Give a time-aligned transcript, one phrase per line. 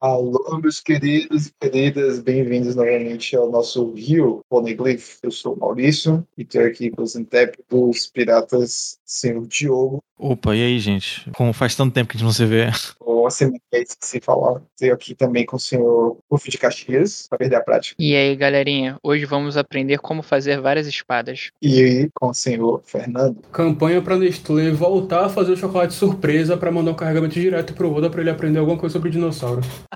[0.00, 5.18] Alô, meus queridos e queridas, bem-vindos novamente ao nosso Rio Poneglyph.
[5.24, 10.00] Eu sou o Maurício e estou aqui com os intérpretes piratas Senhor Diogo.
[10.18, 11.30] Opa, e aí, gente?
[11.30, 12.66] Como faz tanto tempo que a gente não se vê.
[12.98, 14.60] Ou semana que esqueci de falar.
[14.74, 17.94] Estou aqui também com o senhor Rufo de Caxias, para perder a prática.
[17.98, 21.50] E aí, galerinha, hoje vamos aprender como fazer várias espadas.
[21.62, 23.40] E aí, com o senhor Fernando.
[23.52, 27.92] Campanha pra Nestlé voltar a fazer o chocolate surpresa pra mandar um carregamento direto pro
[27.94, 29.60] Oda pra ele aprender alguma coisa sobre dinossauro.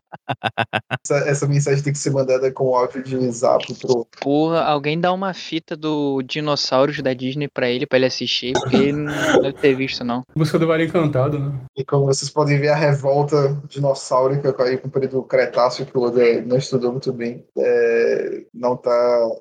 [1.04, 4.06] Essa, essa mensagem tem que ser mandada com áudio de zap pro.
[4.20, 8.76] Porra, alguém dá uma fita do Dinossauros da Disney pra ele, pra ele assistir, porque
[8.76, 10.11] ele não deve ter visto, não.
[10.36, 11.60] Busca do Vale Encantado, né?
[11.76, 16.02] E como vocês podem ver, a revolta dinossáurica aí com o período Cretáceo, que o
[16.02, 18.90] Oda não estudou muito bem, é, não tá.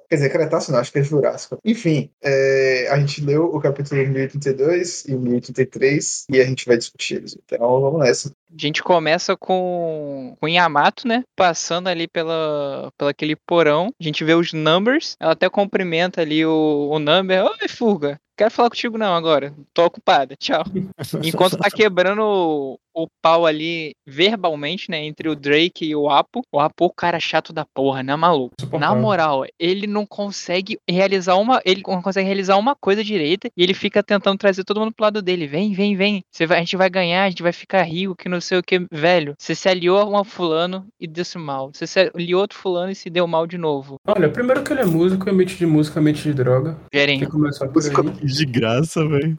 [0.10, 1.58] Quer dizer, Cretáceo não, acho que é Jurássico.
[1.66, 7.16] Enfim, é, a gente leu o capítulo 1032 e 1033 e a gente vai discutir
[7.16, 7.38] eles.
[7.44, 8.32] Então vamos nessa.
[8.54, 11.24] A gente começa com, com Yamato, né?
[11.36, 13.94] Passando ali pela, pela aquele porão.
[14.00, 15.16] A gente vê os numbers.
[15.20, 17.46] Ela até cumprimenta ali o, o number.
[17.46, 18.20] Oi, Fuga.
[18.38, 19.54] Quero falar contigo não agora.
[19.74, 20.36] Tô ocupada.
[20.36, 20.64] Tchau.
[21.24, 25.04] Enquanto tá quebrando o, pau ali verbalmente, né?
[25.04, 26.42] Entre o Drake e o Apo.
[26.52, 28.54] O Apo, o cara chato da porra, né, maluco?
[28.80, 31.62] Na moral, ele não consegue realizar uma.
[31.66, 35.06] Ele não consegue realizar uma coisa direita e ele fica tentando trazer todo mundo pro
[35.06, 35.48] lado dele.
[35.48, 36.24] Vem, vem, vem.
[36.48, 38.86] Vai, a gente vai ganhar, a gente vai ficar rico, que não sei o que.
[38.92, 41.72] Velho, você se aliou a um fulano e deu-se mal.
[41.74, 43.96] Você se aliou a outro fulano e se deu mal de novo.
[44.08, 46.78] Olha, primeiro que ele é músico, mente de música, mente de droga.
[46.90, 47.26] Tem Gerinho.
[47.26, 48.26] que começar por aí.
[48.26, 49.38] De graça, velho.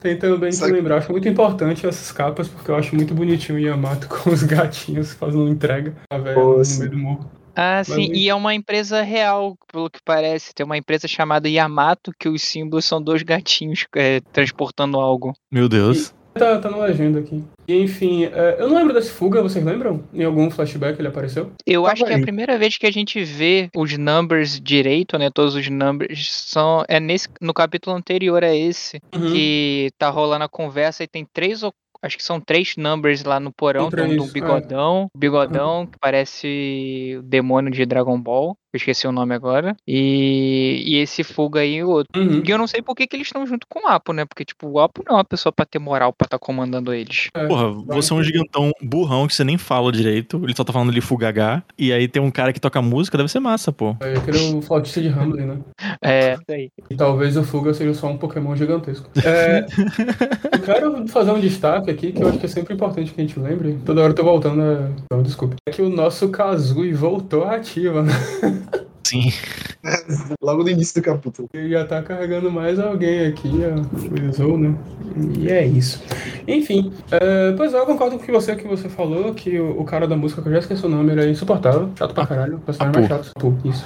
[0.00, 3.58] Tem também que Sabe- lembrar, acho muito importante essas capas, porque eu acho muito bonitinho
[3.58, 5.94] o Yamato com os gatinhos fazendo entrega.
[6.10, 7.30] A velha no meio do morro.
[7.54, 10.54] Ah, sim, Mas- e é uma empresa real, pelo que parece.
[10.54, 15.34] Tem uma empresa chamada Yamato, que os símbolos são dois gatinhos é, transportando algo.
[15.50, 16.14] Meu Deus.
[16.34, 17.44] Tá, tá na legenda aqui.
[17.68, 20.02] E, enfim, é, eu não lembro desse fuga, vocês lembram?
[20.14, 21.52] Em algum flashback ele apareceu?
[21.66, 25.18] Eu Tava acho que é a primeira vez que a gente vê os numbers direito,
[25.18, 25.30] né?
[25.30, 26.84] Todos os numbers são.
[26.88, 29.00] É nesse, no capítulo anterior a esse.
[29.14, 29.32] Uhum.
[29.32, 33.38] que tá rolando a conversa e tem três ou acho que são três numbers lá
[33.38, 34.32] no porão, tem um do é.
[34.32, 40.82] bigodão, bigodão que parece o demônio de Dragon Ball, eu esqueci o nome agora, e,
[40.86, 42.20] e esse Fuga aí e o outro.
[42.20, 42.42] Uhum.
[42.44, 44.24] E eu não sei por que, que eles estão junto com o Apo, né?
[44.24, 47.28] Porque, tipo, o Apo não é uma pessoa pra ter moral pra estar comandando eles.
[47.34, 50.40] É, Porra, você é um gigantão burrão que você nem fala direito.
[50.42, 51.62] Ele só tá falando ali fugagá.
[51.78, 53.96] E aí tem um cara que toca música, deve ser massa, pô.
[54.00, 55.58] É, aquele é o flautista de Hamlin, né?
[56.04, 56.70] É, isso aí.
[56.90, 59.08] E talvez o Fuga seja só um Pokémon gigantesco.
[59.24, 59.64] É,
[60.52, 63.24] eu quero fazer um destaque aqui que eu acho que é sempre importante que a
[63.24, 63.78] gente lembre.
[63.84, 64.90] Toda hora eu tô voltando, é...
[65.04, 65.56] então, desculpe.
[65.66, 68.12] É que o nosso Kazui voltou ativa, né?
[69.12, 69.30] Sim.
[70.40, 71.48] Logo no início do capítulo.
[71.52, 73.74] Ele já tá carregando mais alguém aqui, a
[74.10, 74.74] Weasel, né?
[75.38, 76.02] E é isso.
[76.48, 79.80] Enfim, é, pois é, eu concordo com o que você, que você falou, que o,
[79.80, 82.56] o cara da música, que eu já esqueci o nome, é insuportável, chato pra caralho,
[82.56, 83.32] o personagem mais chato.
[83.38, 83.84] Pô, isso.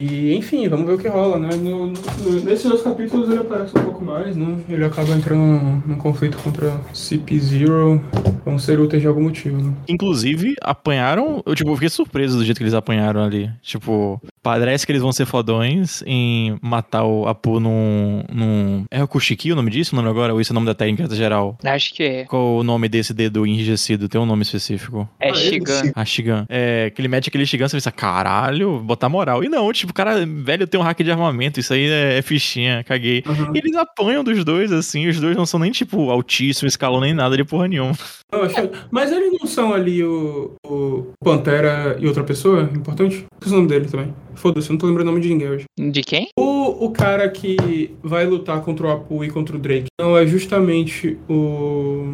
[0.00, 1.54] E, enfim, vamos ver o que rola, né?
[1.56, 4.56] No, no- nesses dois capítulos ele aparece um pouco mais, né?
[4.68, 8.00] Ele acaba entrando num, conflito contra CP0,
[8.44, 9.72] vão ser úteis de algum motivo, né?
[9.88, 11.42] Inclusive, apanharam.
[11.44, 13.50] Eu, tipo, fiquei surpreso do jeito que eles apanharam ali.
[13.60, 18.22] Tipo, parece que eles vão ser fodões em matar o Apu num.
[18.32, 18.84] num...
[18.90, 19.94] É o Kushiki o nome disso?
[19.94, 20.32] O nome agora?
[20.34, 21.56] Ou isso é o nome da técnica geral?
[21.64, 22.24] Acho que é.
[22.26, 24.08] Qual o nome desse dedo enrijecido?
[24.08, 25.08] Tem um nome específico.
[25.18, 25.80] É Ah, Shigan.
[25.80, 26.46] esse- A Shigan.
[26.48, 29.42] É, que ele mete aquele Shigan, você pensa, caralho, botar moral.
[29.42, 32.84] E não, tipo, cara, velho, tem um hack de armamento, isso aí é, é fichinha,
[32.84, 33.24] caguei.
[33.26, 33.54] Uhum.
[33.54, 37.14] E eles apanham dos dois, assim, os dois não são nem, tipo, altíssimo, escalão, nem
[37.14, 37.96] nada de porra nenhuma.
[38.42, 42.62] Achei- Mas eles não são ali o, o Pantera e outra pessoa?
[42.74, 43.24] Importante?
[43.34, 44.14] Esqueci o nome dele também.
[44.34, 45.64] Foda-se, eu não tô lembrando o nome de ninguém hoje.
[45.78, 46.28] De quem?
[46.38, 50.26] O, o cara que vai lutar contra o Apu e contra o Drake não é
[50.26, 52.10] justamente o.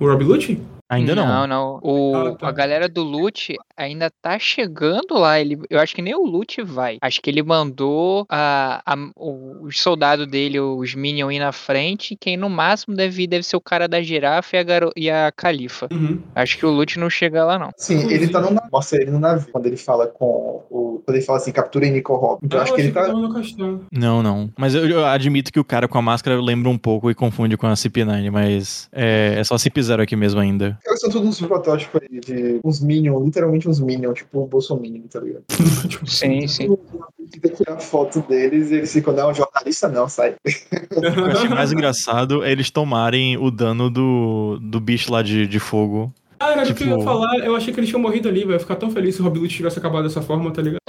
[0.00, 0.60] O Rob Lucci?
[0.88, 1.26] Ainda não.
[1.26, 1.80] Não, não.
[1.82, 2.48] O, Ah, tá.
[2.48, 5.40] A galera do Lute ainda tá chegando lá.
[5.40, 6.98] Ele, eu acho que nem o Lute vai.
[7.00, 12.14] Acho que ele mandou a, a- o- os soldados dele, os Minion, ir na frente.
[12.14, 14.92] E quem no máximo deve ir deve ser o cara da girafa e a, garo,
[14.96, 15.88] e a Califa.
[15.90, 16.20] Uhum.
[16.34, 17.70] Acho que o Lute não chega lá, não.
[17.76, 18.70] Sim, ele tá no navio.
[18.72, 19.48] Mostra ele no navio.
[19.50, 21.02] Quando ele fala com o.
[21.04, 22.40] Quando ele fala assim, capturei Nico Hop.
[22.42, 23.06] Então Ah, acho que eu ele tá.
[23.34, 23.84] castelo.
[23.90, 24.50] Não, não.
[24.58, 27.56] Mas eu, eu admito que o cara com a máscara lembra um pouco e confunde
[27.56, 30.73] com a CP9, mas é, é só CP0 aqui mesmo ainda.
[30.86, 35.02] Eles são todos uns protótipos aí de uns Minion, literalmente uns Minion, tipo o Bolsominion,
[35.08, 35.44] tá ligado?
[36.06, 36.76] Sim, sim.
[37.30, 40.34] Tenta tirar foto deles e eles ficam, não, jornalista não, sai.
[40.34, 45.22] O que eu achei mais engraçado é eles tomarem o dano do, do bicho lá
[45.22, 46.12] de, de fogo.
[46.38, 47.38] Ah, era do que eu ia Tipo- falar.
[47.38, 49.78] Eu achei que eles tinham morrido ali, vai ficar tão feliz se o Rob tivesse
[49.78, 50.80] acabado dessa forma, tá ligado?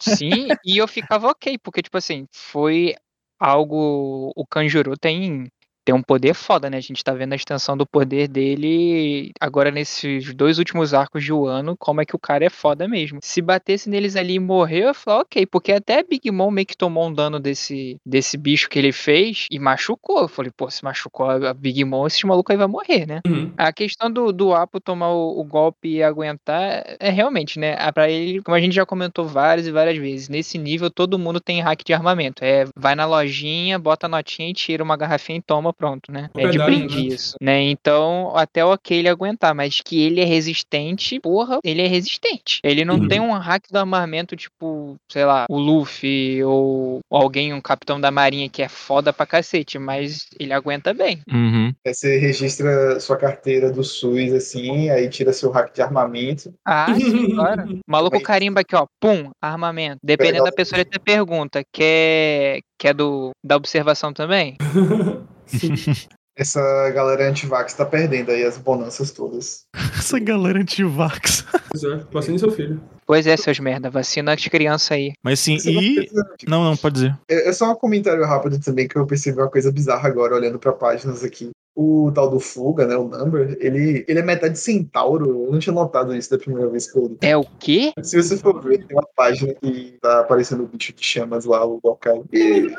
[0.00, 2.94] Sim, e eu ficava ok, porque, tipo assim, foi
[3.38, 4.32] algo.
[4.36, 5.46] O Kanjuro tem
[5.86, 6.78] tem um poder foda, né?
[6.78, 11.32] A gente tá vendo a extensão do poder dele agora nesses dois últimos arcos de
[11.32, 13.20] Wano, como é que o cara é foda mesmo.
[13.22, 16.76] Se batesse neles ali e morreu, eu falo, ok, porque até Big Mom meio que
[16.76, 20.22] tomou um dano desse, desse bicho que ele fez e machucou.
[20.22, 23.20] Eu falei, pô, se machucou a Big Mom, esse maluco aí vai morrer, né?
[23.24, 23.52] Uhum.
[23.56, 27.76] A questão do, do Apo tomar o, o golpe e aguentar é realmente, né?
[27.78, 31.18] Ah, Pra ele, como a gente já comentou várias e várias vezes, nesse nível todo
[31.18, 32.44] mundo tem hack de armamento.
[32.44, 36.30] É, vai na lojinha, bota a notinha e tira uma garrafinha e toma, pronto, né?
[36.34, 37.14] É de Verdade, brinde né?
[37.14, 37.62] isso, né?
[37.62, 42.60] Então, até ok ele aguentar, mas que ele é resistente, porra, ele é resistente.
[42.64, 43.08] Ele não Uhum.
[43.08, 48.10] tem um hack do armamento tipo, sei lá, o Luffy ou alguém, um capitão da
[48.10, 51.20] marinha que é foda pra cacete, mas ele aguenta bem.
[51.30, 51.72] Uhum.
[51.86, 56.52] Aí você registra sua carteira do SUS, assim, aí tira seu hack de armamento.
[56.64, 57.64] Ah, sim, claro.
[57.74, 59.98] O maluco Mas- carimba aqui, ó, pum, armamento.
[60.02, 64.56] Dependendo da pessoa, ele até pergunta, quer, quer do, da observação também?
[66.38, 66.60] Essa
[66.90, 69.62] galera antivax tá perdendo aí as bonanças todas.
[69.74, 71.46] Essa galera anti-vax.
[71.70, 72.78] Pois é, vacine seu filho.
[73.06, 75.12] Pois é, seus merda, vacina as crianças aí.
[75.24, 75.94] Mas sim, Você não e.
[75.94, 77.18] precisa- Não, não, pode dizer.
[77.30, 80.58] É é só um comentário rápido também que eu percebi uma coisa bizarra agora olhando
[80.58, 81.50] pra páginas aqui.
[81.78, 85.44] O tal do Fuga, né, o Number, ele, ele é metade centauro.
[85.44, 87.18] Eu não tinha notado isso da primeira vez que eu li.
[87.20, 87.92] É o quê?
[88.02, 91.64] Se você for ver, tem uma página que tá aparecendo o bicho de chamas lá,
[91.66, 92.22] o Bokai.
[92.32, 92.70] E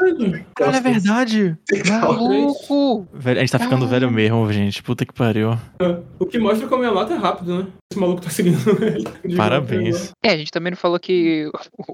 [0.56, 1.56] Cara, é verdade.
[1.88, 3.08] Maluco!
[3.14, 3.88] Velho, a gente tá ficando Ah.
[3.88, 4.82] velho mesmo, gente.
[4.82, 5.52] Puta que pariu.
[6.20, 7.68] O que mostra como a lata é rápido, né?
[7.90, 8.58] Esse maluco tá seguindo
[9.24, 9.36] ele.
[9.38, 10.12] Parabéns.
[10.22, 11.50] É, a gente também não falou que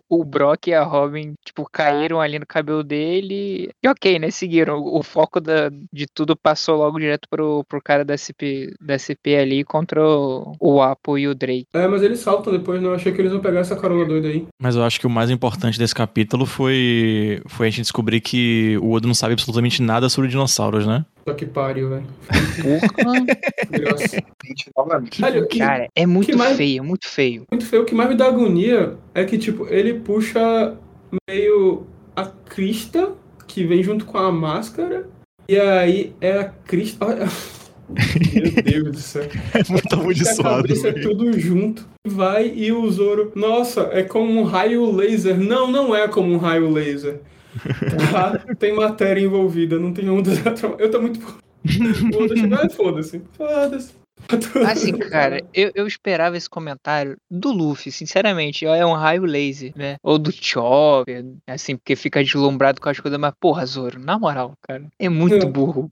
[0.09, 3.69] o Brock e a Robin, tipo, caíram ali no cabelo dele.
[3.83, 4.31] E ok, né?
[4.31, 4.79] Seguiram.
[4.79, 8.97] O o foco da, de tudo passou logo direto pro, pro cara da SP, da
[8.97, 11.67] SP ali contra o, o Apo e o Drake.
[11.73, 12.93] É, mas eles saltam depois, não.
[12.93, 14.47] Achei que eles iam pegar essa carona doida aí.
[14.57, 18.77] Mas eu acho que o mais importante desse capítulo foi, foi a gente descobrir que
[18.81, 21.05] o Odo não sabe absolutamente nada sobre dinossauros, né?
[21.27, 22.05] Só que pariu, velho.
[22.61, 23.25] Porra!
[25.57, 27.45] Cara, é muito mais- feio, muito feio.
[27.49, 27.83] muito feio.
[27.83, 30.77] O que mais me dá agonia é que, tipo, ele puxa
[31.29, 31.85] meio
[32.15, 33.13] a crista
[33.47, 35.07] que vem junto com a máscara.
[35.47, 37.05] E aí é a crista.
[38.33, 39.23] Meu Deus do céu.
[39.53, 40.63] É muito amaldiçoado.
[40.63, 41.85] cabeça é tudo junto.
[42.07, 43.31] Vai e o Zoro.
[43.35, 45.37] Nossa, é como um raio laser.
[45.39, 47.19] Não, não é como um raio laser.
[48.11, 48.55] Tá?
[48.55, 50.31] Tem matéria envolvida, não tem onda.
[50.79, 51.19] Eu tô muito.
[51.65, 53.21] Chegou, ah, foda-se.
[53.37, 54.02] Foda-se.
[54.69, 58.65] Assim, cara, eu, eu esperava esse comentário do Luffy, sinceramente.
[58.65, 59.97] ó, É um raio laser, né?
[60.03, 63.19] Ou do Chopper, assim, porque fica deslumbrado com as coisas.
[63.19, 65.45] Mas, porra, Zoro, na moral, cara, é muito É.
[65.45, 65.89] burro.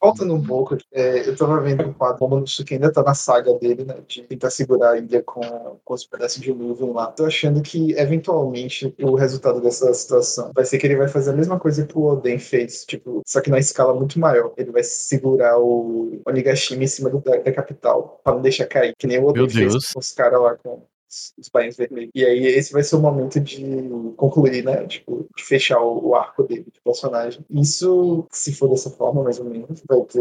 [0.00, 3.84] Voltando um pouco, é, eu tava vendo o quadro Momonosuke ainda tá na saga dele,
[3.84, 3.96] né?
[4.06, 5.40] De tentar segurar a ilha com,
[5.84, 7.06] com os pedaços de nuvem lá.
[7.08, 11.34] Tô achando que, eventualmente, o resultado dessa situação vai ser que ele vai fazer a
[11.34, 14.52] mesma coisa que o Oden fez, tipo, só que na escala muito maior.
[14.56, 18.94] Ele vai segurar o Onigashima em cima do, da, da capital, pra não deixar cair,
[18.98, 19.92] que nem o Meu fez Deus.
[19.92, 22.10] com os caras lá com os- os bainhos vermelhos.
[22.14, 23.64] E aí esse vai ser o momento de
[24.16, 24.86] concluir, né?
[24.86, 27.44] Tipo, de fechar o, o arco dele, de personagem.
[27.50, 30.20] Isso, se for dessa forma, mais ou menos, vai ter.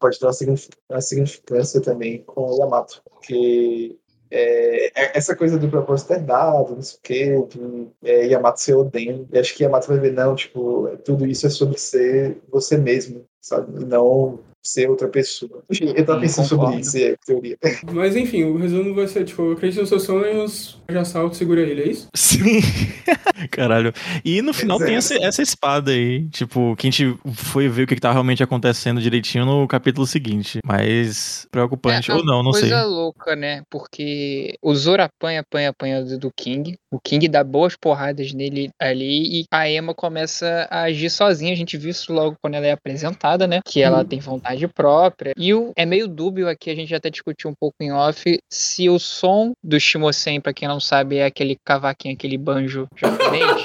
[0.00, 3.02] Pode ter uma signific- uma significância também com o Yamato.
[3.10, 3.96] Porque
[4.30, 8.60] é, é- essa coisa do propósito é dado, não sei o quê, de é, Yamato
[8.60, 9.26] ser Oden.
[9.32, 13.24] E acho que Yamato vai ver, não, tipo, tudo isso é sobre ser você mesmo,
[13.42, 13.82] sabe?
[13.82, 14.38] E não
[14.68, 15.62] ser outra pessoa.
[15.70, 17.56] Enfim, eu tava Hum, pensando sobre isso, é teoria.
[17.92, 21.82] Mas enfim, o resumo vai ser, tipo, acredite nos seus sonhos, já salto, segura ele,
[21.82, 22.08] é isso?
[22.14, 22.60] Sim.
[23.50, 23.92] Caralho.
[24.24, 25.26] E no final tem essa, Exato.
[25.28, 26.28] essa espada aí.
[26.30, 30.06] Tipo, que a gente foi ver o que, que tá realmente acontecendo direitinho no capítulo
[30.06, 30.58] seguinte.
[30.64, 32.10] Mas preocupante.
[32.10, 32.84] É, Ou não, não coisa sei.
[32.84, 33.62] louca, né?
[33.70, 36.76] Porque o Zoro apanha, apanha, apanha do do King.
[36.90, 41.52] O King dá boas porradas nele ali e a Emma começa a agir sozinha.
[41.52, 43.60] A gente viu isso logo quando ela é apresentada, né?
[43.64, 44.04] Que ela Uhum.
[44.04, 45.32] tem vontade própria.
[45.36, 48.88] E o, é meio dúbio aqui, a gente até discutiu um pouco em off, se
[48.88, 53.62] o som do Shimosen, pra quem não sabe, é aquele cavaquinho, aquele banjo japonês.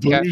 [0.00, 0.22] Que, a-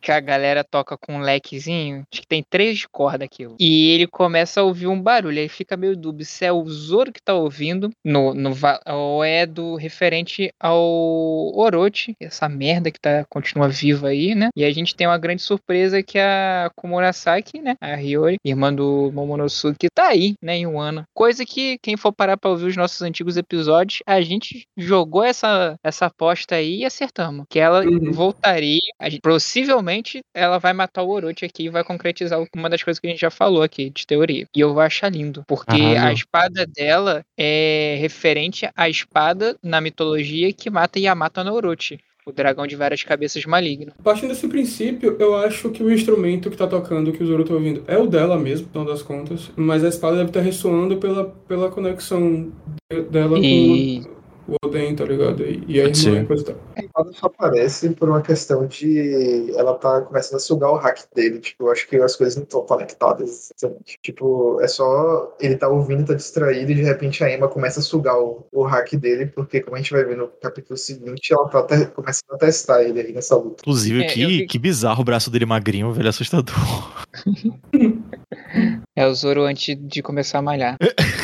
[0.00, 2.04] que a galera toca com um lequezinho.
[2.12, 3.56] Acho que tem três cordas aquilo.
[3.58, 5.38] E ele começa a ouvir um barulho.
[5.38, 8.52] Aí fica meio dúbio se é o Zoro que tá ouvindo no, no,
[8.86, 14.48] ou é do referente ao Orochi, essa merda que tá, continua viva aí, né?
[14.56, 17.76] E a gente tem uma grande surpresa que a Komurasaki, né?
[17.80, 20.56] A Hiyori, irmã do Momonosuke, tá aí, né?
[20.56, 21.04] Em Wano.
[21.14, 25.76] Coisa que quem for parar pra ouvir os nossos antigos episódios, a gente jogou essa,
[25.84, 27.46] essa aposta aí e acertamos.
[27.48, 28.01] Que ela Uhum.
[28.10, 28.80] Voltaria.
[28.98, 32.98] a gente- possivelmente ela vai matar o Orochi aqui e vai concretizar uma das coisas
[32.98, 34.46] que a gente já falou aqui, de teoria.
[34.54, 35.44] E eu vou achar lindo.
[35.46, 36.08] Porque Arrasou.
[36.08, 41.98] a espada dela é referente à espada na mitologia que mata Yamato no Orochi.
[42.24, 43.92] o dragão de várias cabeças maligno.
[44.00, 47.52] Partindo desse princípio, eu acho que o instrumento que tá tocando, que o Zoro tá
[47.52, 49.50] ouvindo, é o dela mesmo, no final das contas.
[49.56, 52.52] Mas a espada deve estar ressoando pela, pela conexão
[52.92, 54.10] de- dela E com
[54.48, 55.44] o Oden, tá ligado?
[55.44, 56.56] E, e a irmã e coisa e tal.
[56.76, 60.98] A espada só aparece por uma questão de ela tá começando a sugar o hack
[61.14, 61.38] dele.
[61.38, 63.98] Tipo, eu acho que as coisas não estão conectadas, exatamente.
[64.02, 67.82] Tipo, é só ele tá ouvindo, tá distraído e de repente a Emma começa a
[67.82, 71.48] sugar o, o hack dele, porque como a gente vai ver no capítulo seguinte, ela
[71.48, 73.56] tá te- começando a testar ele aí nessa luta.
[73.62, 76.54] Inclusive, É, que, vi- que bizarro o braço dele magrinho, velho, assustador.
[78.96, 80.76] é o Zoro antes de começar a malhar.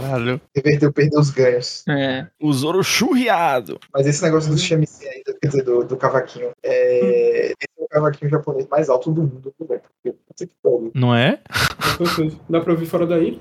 [0.00, 0.40] Caralho.
[0.54, 1.84] Reverteu, perdeu os ganhos.
[1.88, 2.26] É.
[2.40, 3.78] O Zoro churriado.
[3.92, 7.46] Mas esse negócio do shamisen ainda, quer dizer, do, do cavaquinho, é...
[7.46, 9.80] esse é o cavaquinho japonês mais alto do mundo, velho.
[9.80, 10.90] Porque, puta que pariu.
[10.94, 11.40] Não é?
[12.48, 13.40] Dá pra ouvir fora daí?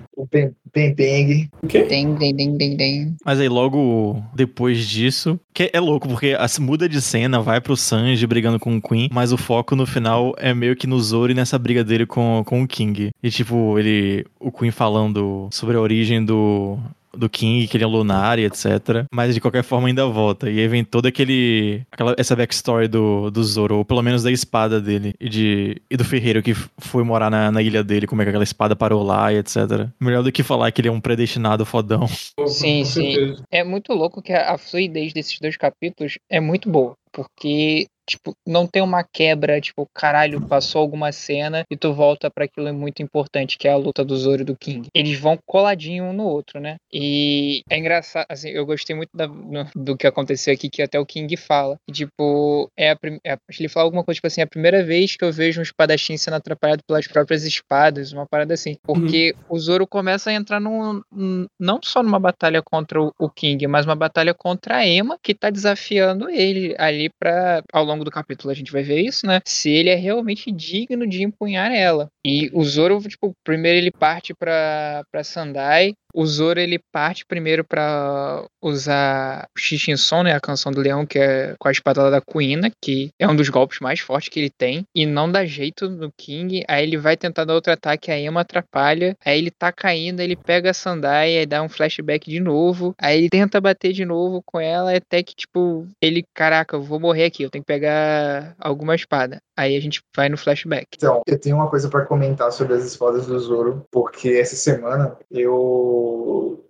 [0.74, 1.84] Ben Bang, O quê?
[1.84, 3.16] Dem, dem, dem, dem.
[3.24, 7.78] Mas aí logo depois disso, que é louco, porque a- muda de cena, vai pro
[7.78, 11.32] Sanji brigando com o Queen, mas o foco no final é meio que no Zoro
[11.32, 13.12] e nessa briga dele com, com o King.
[13.22, 14.26] E tipo, ele.
[14.40, 16.78] O Queen falando sobre a origem do.
[17.16, 19.06] Do King, que ele é lunar e etc.
[19.14, 20.50] Mas de qualquer forma ainda volta.
[20.50, 21.84] E aí vem todo aquele.
[21.92, 25.14] Aquela, essa backstory do, do Zoro, ou pelo menos da espada dele.
[25.20, 28.30] E, de, e do ferreiro que foi morar na, na ilha dele, como é que
[28.30, 29.88] aquela espada parou lá e etc.
[30.00, 32.08] Melhor do que falar que ele é um predestinado fodão.
[32.48, 33.36] Sim, sim.
[33.52, 36.96] É muito louco que a, a fluidez desses dois capítulos é muito boa.
[37.14, 42.46] Porque, tipo, não tem uma quebra, tipo, caralho, passou alguma cena e tu volta pra
[42.46, 44.88] aquilo muito importante, que é a luta do Zoro e do King.
[44.94, 46.78] Eles vão coladinho um no outro, né?
[46.92, 49.28] E é engraçado, assim, eu gostei muito da-
[49.76, 51.78] do que aconteceu aqui, que até o King fala.
[51.92, 55.24] Tipo, é a, é, ele fala alguma coisa, tipo assim, é a primeira vez que
[55.24, 58.76] eu vejo um espadachim sendo atrapalhado pelas próprias espadas, uma parada assim.
[58.84, 63.30] Porque o Zoro começa a entrar num, num- não só numa batalha contra o, o
[63.30, 67.62] King, mas uma batalha contra a Emma, que tá desafiando ele ali pra.
[67.72, 69.40] Ao longo do capítulo a gente vai ver isso, né?
[69.46, 72.10] Se ele é realmente digno de empunhar ela.
[72.26, 75.94] E o Zoro, tipo, primeiro ele parte pra, pra Sandai.
[76.14, 80.34] O Zoro ele parte primeiro pra usar o Xixinson, né?
[80.34, 83.50] A canção do leão, que é com a espadada da Kuina, que é um dos
[83.50, 84.86] golpes mais fortes que ele tem.
[84.96, 86.64] E não dá jeito no King.
[86.68, 89.16] Aí ele vai tentar dar outro ataque, a Emma atrapalha.
[89.26, 92.94] Aí ele tá caindo, ele pega a Sandai, aí dá um flashback de novo.
[93.00, 97.00] Aí ele tenta bater de novo com ela, até que, tipo, ele, caraca, eu vou
[97.00, 99.42] morrer aqui, eu tenho que pegar alguma espada.
[99.56, 100.88] Aí a gente vai no flashback.
[100.96, 105.16] Então, eu tenho uma coisa pra comentar sobre as espadas do Zoro, porque essa semana
[105.30, 106.03] eu,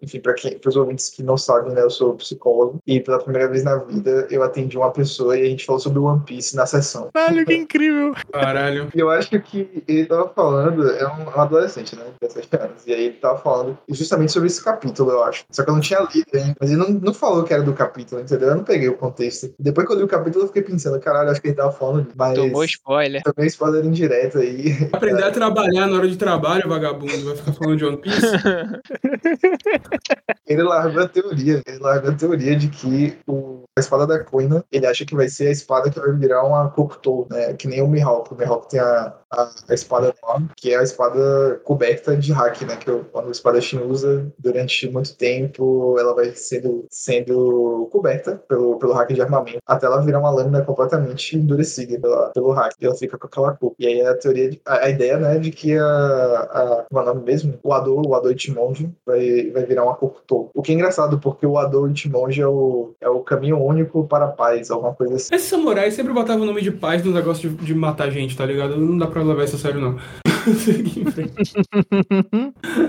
[0.01, 3.19] enfim, para quem, para os ouvintes que não sabem, né, eu sou psicólogo e pela
[3.19, 6.55] primeira vez na vida eu atendi uma pessoa e a gente falou sobre One Piece
[6.55, 7.09] na sessão.
[7.13, 8.13] Caralho, que incrível.
[8.31, 8.89] Caralho.
[8.93, 12.93] E eu acho que ele tava falando, é um, um adolescente, né, 17 anos, e
[12.93, 15.45] aí ele tava falando justamente sobre esse capítulo, eu acho.
[15.51, 17.73] Só que eu não tinha lido ainda, mas ele não, não falou que era do
[17.73, 18.49] capítulo, entendeu?
[18.49, 19.53] Eu não peguei o contexto.
[19.57, 22.07] Depois que eu li o capítulo, eu fiquei pensando, caralho, acho que ele tava falando,
[22.15, 23.21] mas Tomou spoiler.
[23.23, 24.89] também spoiler indireto aí.
[24.91, 27.25] Aprender a trabalhar na hora de trabalho, vagabundo.
[27.25, 28.21] Vai ficar falando de One Piece?
[30.45, 34.63] Ele largou a teoria, ele largou a teoria de que o, a espada da Koina,
[34.71, 37.53] ele acha que vai ser a espada que vai virar uma Kokutou, né?
[37.53, 38.33] Que nem o Mihawk.
[38.33, 40.13] O Mihawk tem a, a, a espada
[40.57, 42.75] que é a espada coberta de hack, né?
[42.75, 48.77] Que o, quando o espadachim usa durante muito tempo, ela vai sendo, sendo coberta pelo,
[48.77, 52.73] pelo hack de armamento, até ela virar uma lâmina completamente endurecida pela, pelo hack.
[52.81, 53.73] E ela fica com aquela cor.
[53.79, 57.03] E aí a teoria, de- a, a ideia, né, de que a, a é o
[57.03, 57.57] nome mesmo?
[57.63, 60.49] O Ado, o Ado Ichimonji vai, vai virar uma Kokutou.
[60.53, 64.25] O que é engraçado, porque o Ado Ichimonji é o, é o caminho único para
[64.25, 65.35] a paz, alguma coisa assim.
[65.35, 68.45] Esse samurai sempre botava o nome de paz no negócio de, de matar gente, tá
[68.45, 68.77] ligado?
[68.77, 69.97] Não dá pra levar isso a sério, não.
[70.43, 71.53] Seguir em frente.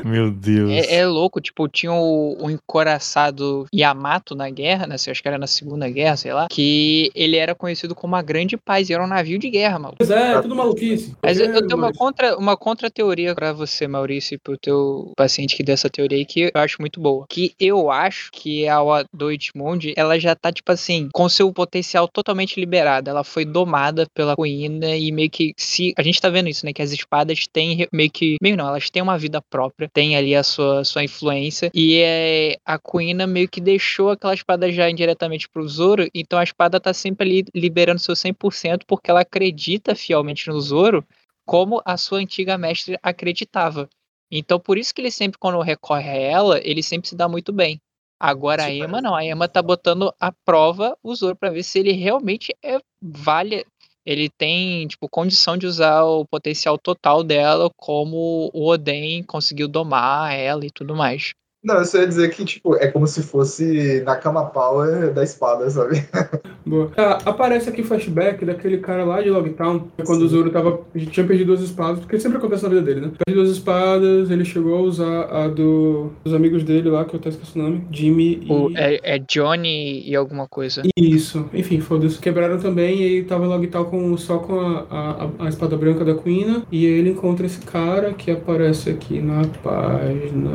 [0.05, 0.71] Meu Deus.
[0.71, 4.95] É, é louco, tipo, tinha o, o encoraçado Yamato na guerra, né?
[4.95, 6.49] Acho que era na Segunda Guerra, sei lá.
[6.51, 9.99] Que ele era conhecido como a Grande Paz e era um navio de guerra, maluco.
[9.99, 11.15] Pois é, tudo maluquice.
[11.23, 15.13] Mas eu, eu tenho uma contra, uma contra teoria pra você, Maurício, e pro teu
[15.17, 17.27] paciente que deu essa teoria aí, que eu acho muito boa.
[17.29, 18.79] Que eu acho que a
[19.13, 23.11] Deutschmund, ela já tá, tipo assim, com seu potencial totalmente liberado.
[23.11, 25.93] Ela foi domada pela Kuina e meio que se.
[25.97, 26.73] A gente tá vendo isso, né?
[26.73, 28.37] Que as espadas têm re- meio que.
[28.43, 31.71] Meio não, elas têm uma vida própria, têm ali a sua, sua influência.
[31.75, 36.45] E é, a Kuina meio que deixou aquela espada já indiretamente pro Zoro, então a
[36.45, 41.05] espada tá sempre ali liberando seu 100% porque ela acredita fielmente no Zoro
[41.47, 43.89] como a sua antiga mestre acreditava.
[44.31, 47.53] Então, por isso que ele sempre, quando recorre a ela, ele sempre se dá muito
[47.53, 47.79] bem.
[48.19, 51.63] Agora a Emma mas- não, a Emma tá botando à prova o Zoro pra ver
[51.63, 53.67] se ele realmente é vale,
[54.05, 60.35] ele tem, tipo, condição de usar o potencial total dela como o Oden conseguiu domar
[60.35, 61.33] ela e tudo mais.
[61.65, 65.23] Não, eu só ia dizer que, tipo, é como se fosse na cama power da
[65.25, 66.05] espada, sabe?
[66.67, 66.91] Boa.
[66.97, 70.81] Ah, aparece aqui flashback daquele cara lá de Logtown, quando o Zoro tava,
[71.11, 73.11] tinha perdido duas espadas, porque sempre acontece na vida dele, né?
[73.25, 77.21] Perde duas espadas, ele chegou a usar a do, dos amigos dele lá, que eu
[77.21, 78.53] até esqueci o nome, Jimmy e...
[78.53, 80.83] O- é, é Johnny e alguma coisa.
[80.97, 82.19] Isso, enfim, foda-se.
[82.19, 86.05] Quebraram também e ele tava em Logtown com, só com a, a, a espada branca
[86.05, 86.63] da Queen.
[86.73, 90.51] E ele encontra esse cara que aparece aqui na página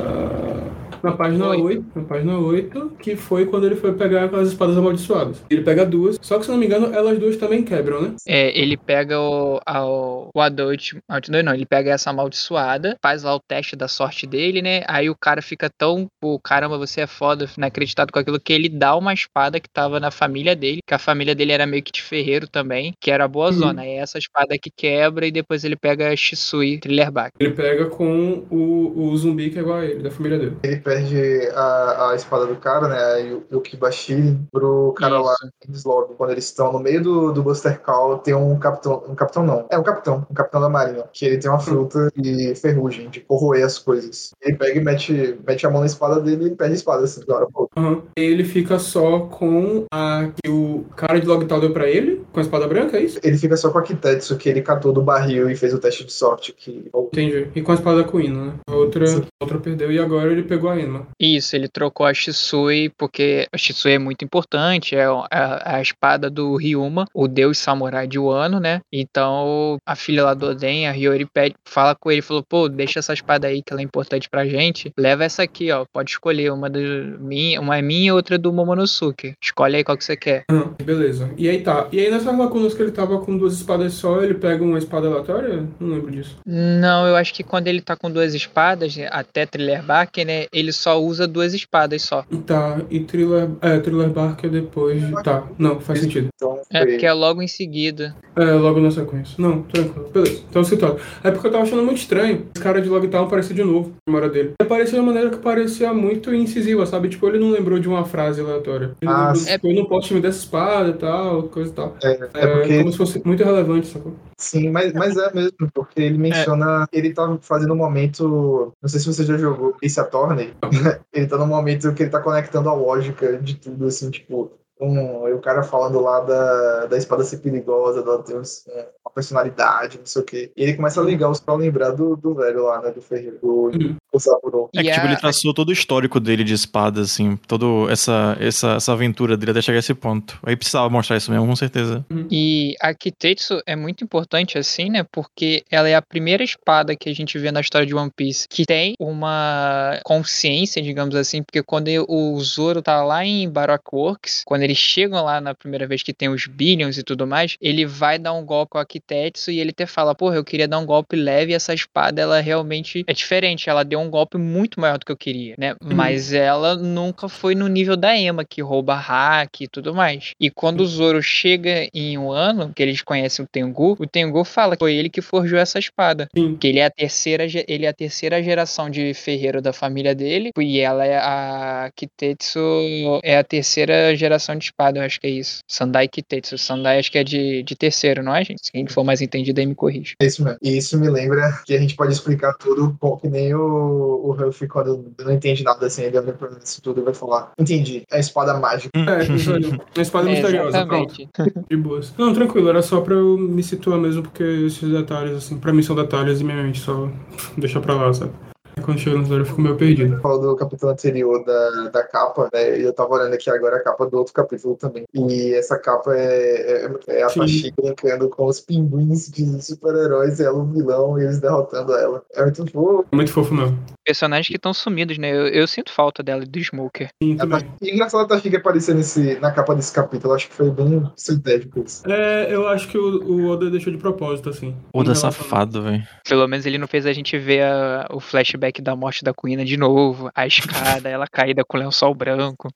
[0.00, 0.69] uh,
[1.02, 1.64] na página Oito.
[1.64, 5.42] 8, na página 8, que foi quando ele foi pegar aquelas espadas amaldiçoadas.
[5.50, 8.14] Ele pega duas, só que se não me engano, elas duas também quebram, né?
[8.26, 13.22] É, ele pega o, a, o, o Adult, Adult não, ele pega essa amaldiçoada, faz
[13.22, 14.82] lá o teste da sorte dele, né?
[14.86, 18.68] Aí o cara fica tão, pô, caramba, você é foda, inacreditado com aquilo, que ele
[18.68, 21.92] dá uma espada que tava na família dele, que a família dele era meio que
[21.92, 23.52] de ferreiro também, que era a boa Uhum.
[23.52, 23.84] zona.
[23.84, 27.30] É essa espada que quebra e depois ele pega a Shisui Trillerback.
[27.40, 30.56] Ele pega com o, o zumbi que é igual a ele, da família dele.
[30.62, 33.40] Ele perde a, a espada do cara, né?
[33.52, 35.34] O, Kibashi pro cara lá
[35.68, 35.80] Isso.
[35.80, 36.14] Slog.
[36.16, 39.04] Quando eles estão no meio do, do Buster Call, tem um capitão.
[39.08, 39.66] Um capitão não.
[39.70, 41.04] É um capitão, um capitão da marinha.
[41.12, 44.32] Que ele tem uma fruta de ferrugem, de corroer as coisas.
[44.42, 47.24] Ele pega e mete, mete a mão na espada dele e perde a espada assim,
[47.24, 47.80] da hora pra outra.
[47.80, 48.02] Aham.
[48.16, 52.42] Ele fica só com a que o cara de Logtown deu pra ele, com a
[52.42, 53.18] espada branca, é isso?
[53.22, 56.04] Ele fica só com a Kitetsu que ele catou do barril e fez o teste
[56.04, 56.52] de sorte.
[56.52, 57.48] Que Entendi.
[57.54, 58.54] E com a espada da Queen, né?
[58.68, 59.24] A outra, Sim.
[59.40, 61.08] outra perdeu e agora ele pegou a Enma.
[61.18, 66.30] Isso, ele trocou a Shisui, porque a Shisui é muito importante, é a, a espada
[66.30, 68.80] do Ryuma, o deus samurai de Wano, né?
[68.92, 73.00] Então a filha lá do Oden, a Hiyori, pede, fala com ele, falou, pô, deixa
[73.00, 76.52] essa espada aí que ela é importante pra gente, leva essa aqui, ó, pode escolher,
[76.52, 76.78] uma, do,
[77.18, 80.44] minha, uma é minha e outra é do Momonosuke, escolhe aí qual que você quer.
[80.50, 81.30] Aham, beleza.
[81.36, 81.88] E aí tá.
[81.90, 85.06] E aí nessas lacunas que ele tava com duas espadas só, ele pega uma espada
[85.08, 85.64] aleatória?
[85.78, 86.36] Não lembro disso.
[86.46, 91.00] Não, eu acho que quando ele tá com duas espadas, até Trillerback, né, ele só
[91.00, 92.24] usa duas espadas só.
[92.30, 95.02] E Tá, e Thriller, é, Thriller Barker depois.
[95.22, 96.28] Tá, não, faz sentido.
[96.72, 98.14] É, porque é logo em seguida.
[98.36, 99.34] É, logo na sequência.
[99.38, 100.08] Não, tranquilo.
[100.12, 100.42] Beleza.
[100.48, 100.98] Então citório.
[101.22, 102.46] É porque eu tava achando muito estranho.
[102.54, 104.52] Esse cara de Logtown aparecer de novo na memória dele.
[104.60, 107.08] Apareceu de uma maneira que parecia muito incisiva, sabe?
[107.08, 108.92] Tipo, ele não lembrou de uma frase aleatória.
[109.00, 111.74] Ele Ah, lembrou, tipo, eu não posso te me dessa espada e tal, coisa e
[111.74, 111.96] tal.
[112.02, 114.14] É, É, é porque como se fosse muito irrelevante, sacou?
[114.36, 116.86] Sim, mas, mas é mesmo, porque ele menciona.
[116.92, 118.72] Ele tá fazendo um momento.
[118.80, 120.54] Não sei se você já jogou Ace Attorney.
[121.12, 124.50] ele tá num momento que ele tá conectando a lógica de tudo, assim, tipo.
[124.80, 129.98] Um, e o cara falando lá da, da espada ser perigosa, dela ter uma personalidade,
[129.98, 130.52] não sei o quê.
[130.56, 132.90] E ele começa a ligar os pra lembrar do, do velho lá, né?
[132.90, 133.96] Do ferreiro, do, Uhum.
[134.12, 134.68] do Saburo.
[134.74, 138.72] É que, tipo, ele traçou todo o histórico dele de espada, assim, toda essa, essa,
[138.72, 140.38] essa aventura dele até chegar a esse ponto.
[140.42, 142.04] Aí precisava mostrar isso mesmo, com certeza.
[142.30, 145.04] E a Kitetsu é muito importante assim, né?
[145.10, 148.46] Porque ela é a primeira espada que a gente vê na história de One Piece
[148.48, 154.42] que tem uma consciência, digamos assim, porque quando o Zoro tá lá em Baroque Works,
[154.46, 157.84] quando eles chegam lá na primeira vez que tem os Billions e tudo mais, ele
[157.84, 160.78] vai dar um golpe com a Kitetsu e ele até fala, porra, eu queria dar
[160.78, 164.80] um golpe leve e essa espada, ela realmente é diferente, ela deu um golpe muito
[164.80, 165.74] maior do que eu queria, né?
[165.82, 170.32] Mas ela nunca foi no nível da Emma, que rouba hack e tudo mais.
[170.40, 174.44] E quando o Zoro chega em um ano, que eles conhecem o Tengu, o Tengu
[174.44, 176.28] fala que foi ele que forjou essa espada.
[176.36, 176.56] Sim.
[176.56, 180.50] Que ele é a terceira, ele é a terceira geração de ferreiro da família dele,
[180.58, 185.30] e ela é a Kitetsu é a terceira geração de espada, eu acho que é
[185.30, 185.60] isso.
[185.66, 186.56] Sandai Kitetsu.
[186.56, 188.66] Sandai acho que é de, de terceiro, não é, gente?
[188.66, 190.14] Se quem for mais entendido aí me corrige.
[190.20, 190.58] É isso mesmo.
[190.62, 194.32] E isso me lembra que a gente pode explicar tudo com que nem o, o
[194.32, 198.02] Huff, quando não entende nada assim, ele olha pra isso tudo e vai falar: Entendi,
[198.10, 198.90] é a espada mágica.
[198.94, 199.20] É.
[199.96, 201.14] Uma espada É, misteriosa, pronto.
[201.68, 202.12] De boas.
[202.16, 205.82] Não, tranquilo, era só pra eu me situar mesmo, porque esses detalhes, assim, pra mim
[205.82, 207.10] são detalhes e minha mente só
[207.56, 208.32] deixa pra lá, sabe?
[208.80, 210.20] Quando chega no zero eu fico meio perdido.
[210.20, 212.78] falou do capítulo anterior da, da capa, né?
[212.78, 215.04] E eu tava olhando aqui agora a capa do outro capítulo também.
[215.14, 217.40] E essa capa é, é, é a Sim.
[217.40, 222.22] Tashi brincando com os pinguins de super-heróis, ela o vilão e eles derrotando ela.
[222.34, 223.04] É muito fofo.
[223.12, 223.78] Muito fofo mesmo.
[224.04, 225.30] Personagens que estão sumidos, né?
[225.30, 227.10] Eu, eu sinto falta dela e do Smoker.
[227.22, 227.60] Sim, A também.
[227.60, 230.32] Tashi- E engraçado a Tashi aparecer nesse, na capa desse capítulo.
[230.32, 232.02] Eu acho que foi bem estratégico isso.
[232.10, 234.74] É, eu acho que o, o Oda deixou de propósito, assim.
[234.92, 236.02] Oda safado, velho.
[236.28, 239.64] Pelo menos ele não fez a gente ver a- o flashback da morte da Queen
[239.64, 242.68] de novo, a escada, ela caída com o lençol branco.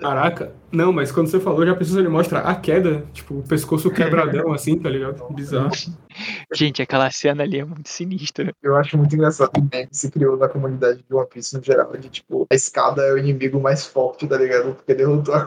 [0.00, 3.90] Caraca, não, mas quando você falou, já precisa ele mostra a queda, tipo, o pescoço
[3.90, 5.22] quebradão, assim, tá ligado?
[5.32, 5.70] Bizarro.
[6.54, 8.52] Gente, aquela cena ali é muito sinistra.
[8.62, 11.62] Eu acho muito engraçado o meme que se criou na comunidade de One Piece no
[11.62, 11.92] geral.
[11.96, 14.74] De tipo, a escada é o inimigo mais forte, tá ligado?
[14.74, 15.42] Porque derrotou a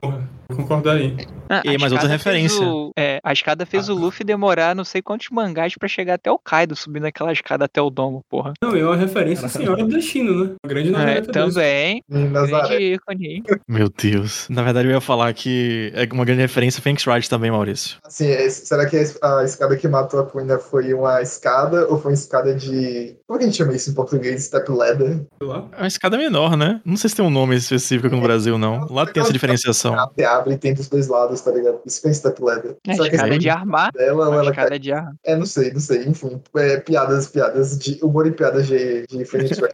[0.00, 1.16] vou concordar aí.
[1.50, 2.62] Ah, E mais outra referência.
[2.62, 6.30] o- é, a escada fez o Luffy demorar não sei quantos mangás pra chegar até
[6.30, 8.52] o Kaido, subindo aquela escada até o domo, porra.
[8.62, 10.50] Não, é uma referência à Senhora do Destino, né?
[10.64, 11.54] Uma grande É, Nazaré Tedesco.
[11.54, 13.42] também, grande ícone.
[13.68, 14.46] Meu Deus.
[14.48, 17.96] Na verdade, eu ia falar que é uma grande referência a Phoenix Wright também, Maurício.
[18.04, 22.12] Assim, é- será que a escada que matou a Queen foi uma escada ou foi
[22.12, 23.16] uma escada de.
[23.26, 24.44] Como é que a gente chama isso em português?
[24.44, 25.26] Step ladder?
[25.38, 25.68] Sei lá.
[25.72, 26.80] É uma escada menor, né?
[26.84, 28.86] Não sei se tem um nome específico aqui no Brasil, não.
[28.90, 29.98] Lá tem essa diferenciação.
[29.98, 31.80] Abre, abre e tem dos dois lados, tá ligado?
[31.84, 32.76] Isso é step ladder.
[32.88, 33.92] A Será que escada de armar.
[33.92, 35.14] dela ou A ela escada de armar.
[35.24, 36.04] É, não sei, não sei.
[36.04, 39.22] Enfim, é, piadas, piadas de humor e piadas de, de.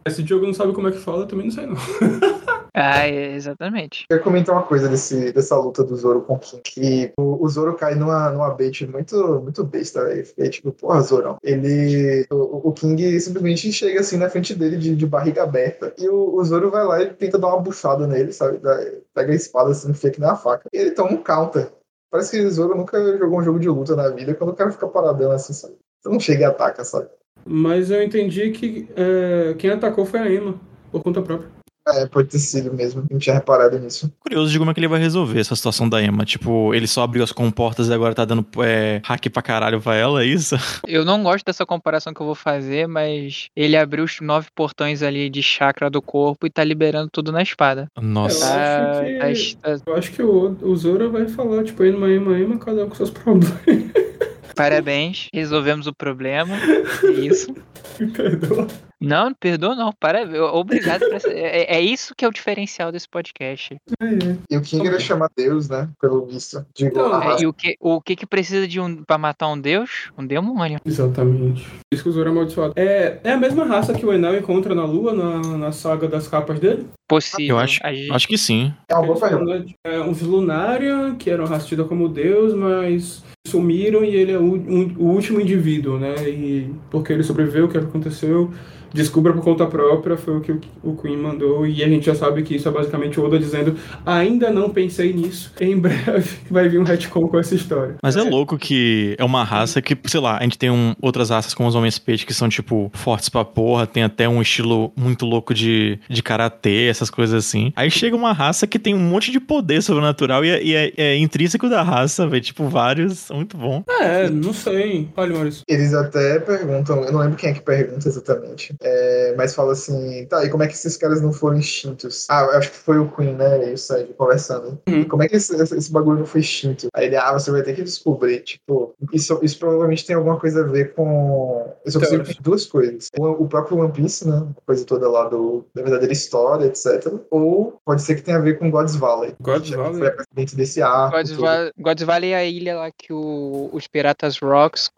[0.05, 1.75] Esse jogo não sabe como é que fala, eu também não sei não.
[2.77, 4.03] Ah, é, exatamente.
[4.09, 7.47] Eu comentar uma coisa desse, dessa luta do Zoro com o King, que o, o
[7.47, 10.25] Zoro cai numa, numa bait muito, muito besta, velho.
[10.25, 11.37] Fiquei tipo, porra, Zoro.
[11.41, 12.27] Ele.
[12.29, 15.93] O, o King simplesmente chega assim na frente dele de, de barriga aberta.
[15.97, 18.57] E o, o Zoro vai lá e tenta dar uma buchada nele, sabe?
[18.57, 18.77] Dá-
[19.13, 20.67] pega a espada assim, aqui na faca.
[20.73, 21.71] E ele toma um counter.
[22.11, 24.71] Parece que o Zoro nunca jogou um jogo de luta na vida quando o cara
[24.71, 25.75] fica paradão assim, sabe?
[26.01, 27.07] Você não chega e ataca, sabe?
[27.45, 30.59] Mas eu entendi que é, quem atacou foi a Emma,
[30.91, 31.54] por conta própria.
[31.87, 33.05] É, pode ter sido mesmo.
[33.11, 34.11] Não tinha reparado nisso.
[34.19, 36.25] Curioso de como é que ele vai resolver essa situação da Emma.
[36.25, 39.93] Tipo, ele só abriu as comportas e agora tá dando é, hack pra caralho pra
[39.95, 40.55] ela, é isso?
[40.87, 45.03] Eu não gosto dessa comparação que eu vou fazer, mas ele abriu os nove portões
[45.03, 47.87] ali de chakra do corpo e tá liberando tudo na espada.
[48.01, 48.45] Nossa.
[48.45, 51.83] Eu Tá, acho que- tá- tá- Eu acho que o, o Zoro vai falar, tipo,
[51.85, 53.53] Emma, Emma, Emma, cada um com seus problemas.
[54.55, 56.55] parabéns, resolvemos o problema.
[57.03, 57.53] É isso.
[57.99, 58.67] Me perdoa.
[59.01, 59.91] Não, não perdoa não.
[59.99, 60.39] Parabéns.
[60.39, 61.29] Obrigado por essa...
[61.29, 63.75] é, é isso que é o diferencial desse podcast.
[64.01, 64.37] É, é.
[64.49, 65.89] E o King era chamar Deus, né?
[66.01, 66.65] Pelo visto.
[66.93, 69.59] Não, a É, e o que, o que que precisa de um pra matar um
[69.59, 70.09] deus?
[70.17, 70.79] Um demônio.
[70.85, 71.65] Exatamente.
[71.93, 72.73] Isso que o Zoro é amaldiçoado.
[72.75, 76.27] É, é a mesma raça que o Enel encontra na Lua, na, na saga das
[76.27, 76.87] capas dele?
[77.07, 77.55] Possível.
[77.57, 78.73] Eu acho, gente- acho que sim.
[78.89, 79.59] É uma boa pergunta.
[79.59, 84.41] né, É, uns Lunária, que eram raças como Deus, mas sumiram e ele é o,
[84.55, 86.15] um- o último indivíduo, né?
[86.27, 88.51] E porque ele sobreviveu, o que aconteceu,
[88.95, 90.51] descubra por conta própria, foi o que
[90.83, 93.75] o, Queen mandou, e a gente já sabe que isso é basicamente o Oda dizendo,
[94.05, 97.95] ainda não pensei nisso, em breve vai vir um retcon com essa história.
[98.01, 101.29] Mas é louco que é uma raça que, sei lá, a gente tem um- outras
[101.29, 104.91] raças como os homens peixe que são, tipo, fortes pra porra, tem até um estilo
[104.95, 107.71] muito louco de, de karatê, essas coisas assim.
[107.75, 110.93] Aí chega uma raça que tem um monte de poder sobrenatural e é, e é-
[110.97, 112.41] é intrínseco da raça, velho.
[112.43, 113.29] Tipo, vários.
[113.31, 113.83] Muito bom.
[114.01, 115.09] É, não sei.
[115.17, 115.63] Olha, Maurício.
[115.67, 120.25] Eles até perguntam, eu não lembro quem é que pergunta exatamente, é, mas fala assim,
[120.27, 122.27] tá, e como é que esses caras não foram extintos?
[122.29, 124.79] Ah, eu acho que foi o Queen, né, e o Sanji conversando.
[124.87, 125.07] Uhum.
[125.07, 126.87] Como é que esse, esse bagulho não foi extinto?
[126.93, 130.61] Aí ele, ah, você vai ter que descobrir, tipo, isso, isso provavelmente tem alguma coisa
[130.61, 131.65] a ver com...
[131.83, 133.09] Eu só consigo duas coisas.
[133.17, 137.11] O, o próprio One Piece, né, a coisa toda lá do, da verdadeira história, etc.
[137.31, 139.35] Ou pode ser que tenha a ver com God's Valley.
[139.41, 139.99] God's Valley?
[139.99, 141.15] Foi dentro desse arco.
[141.17, 141.31] Gods.
[141.31, 144.89] Va Gods Valley é a ilha lá que o- os piratas Rocks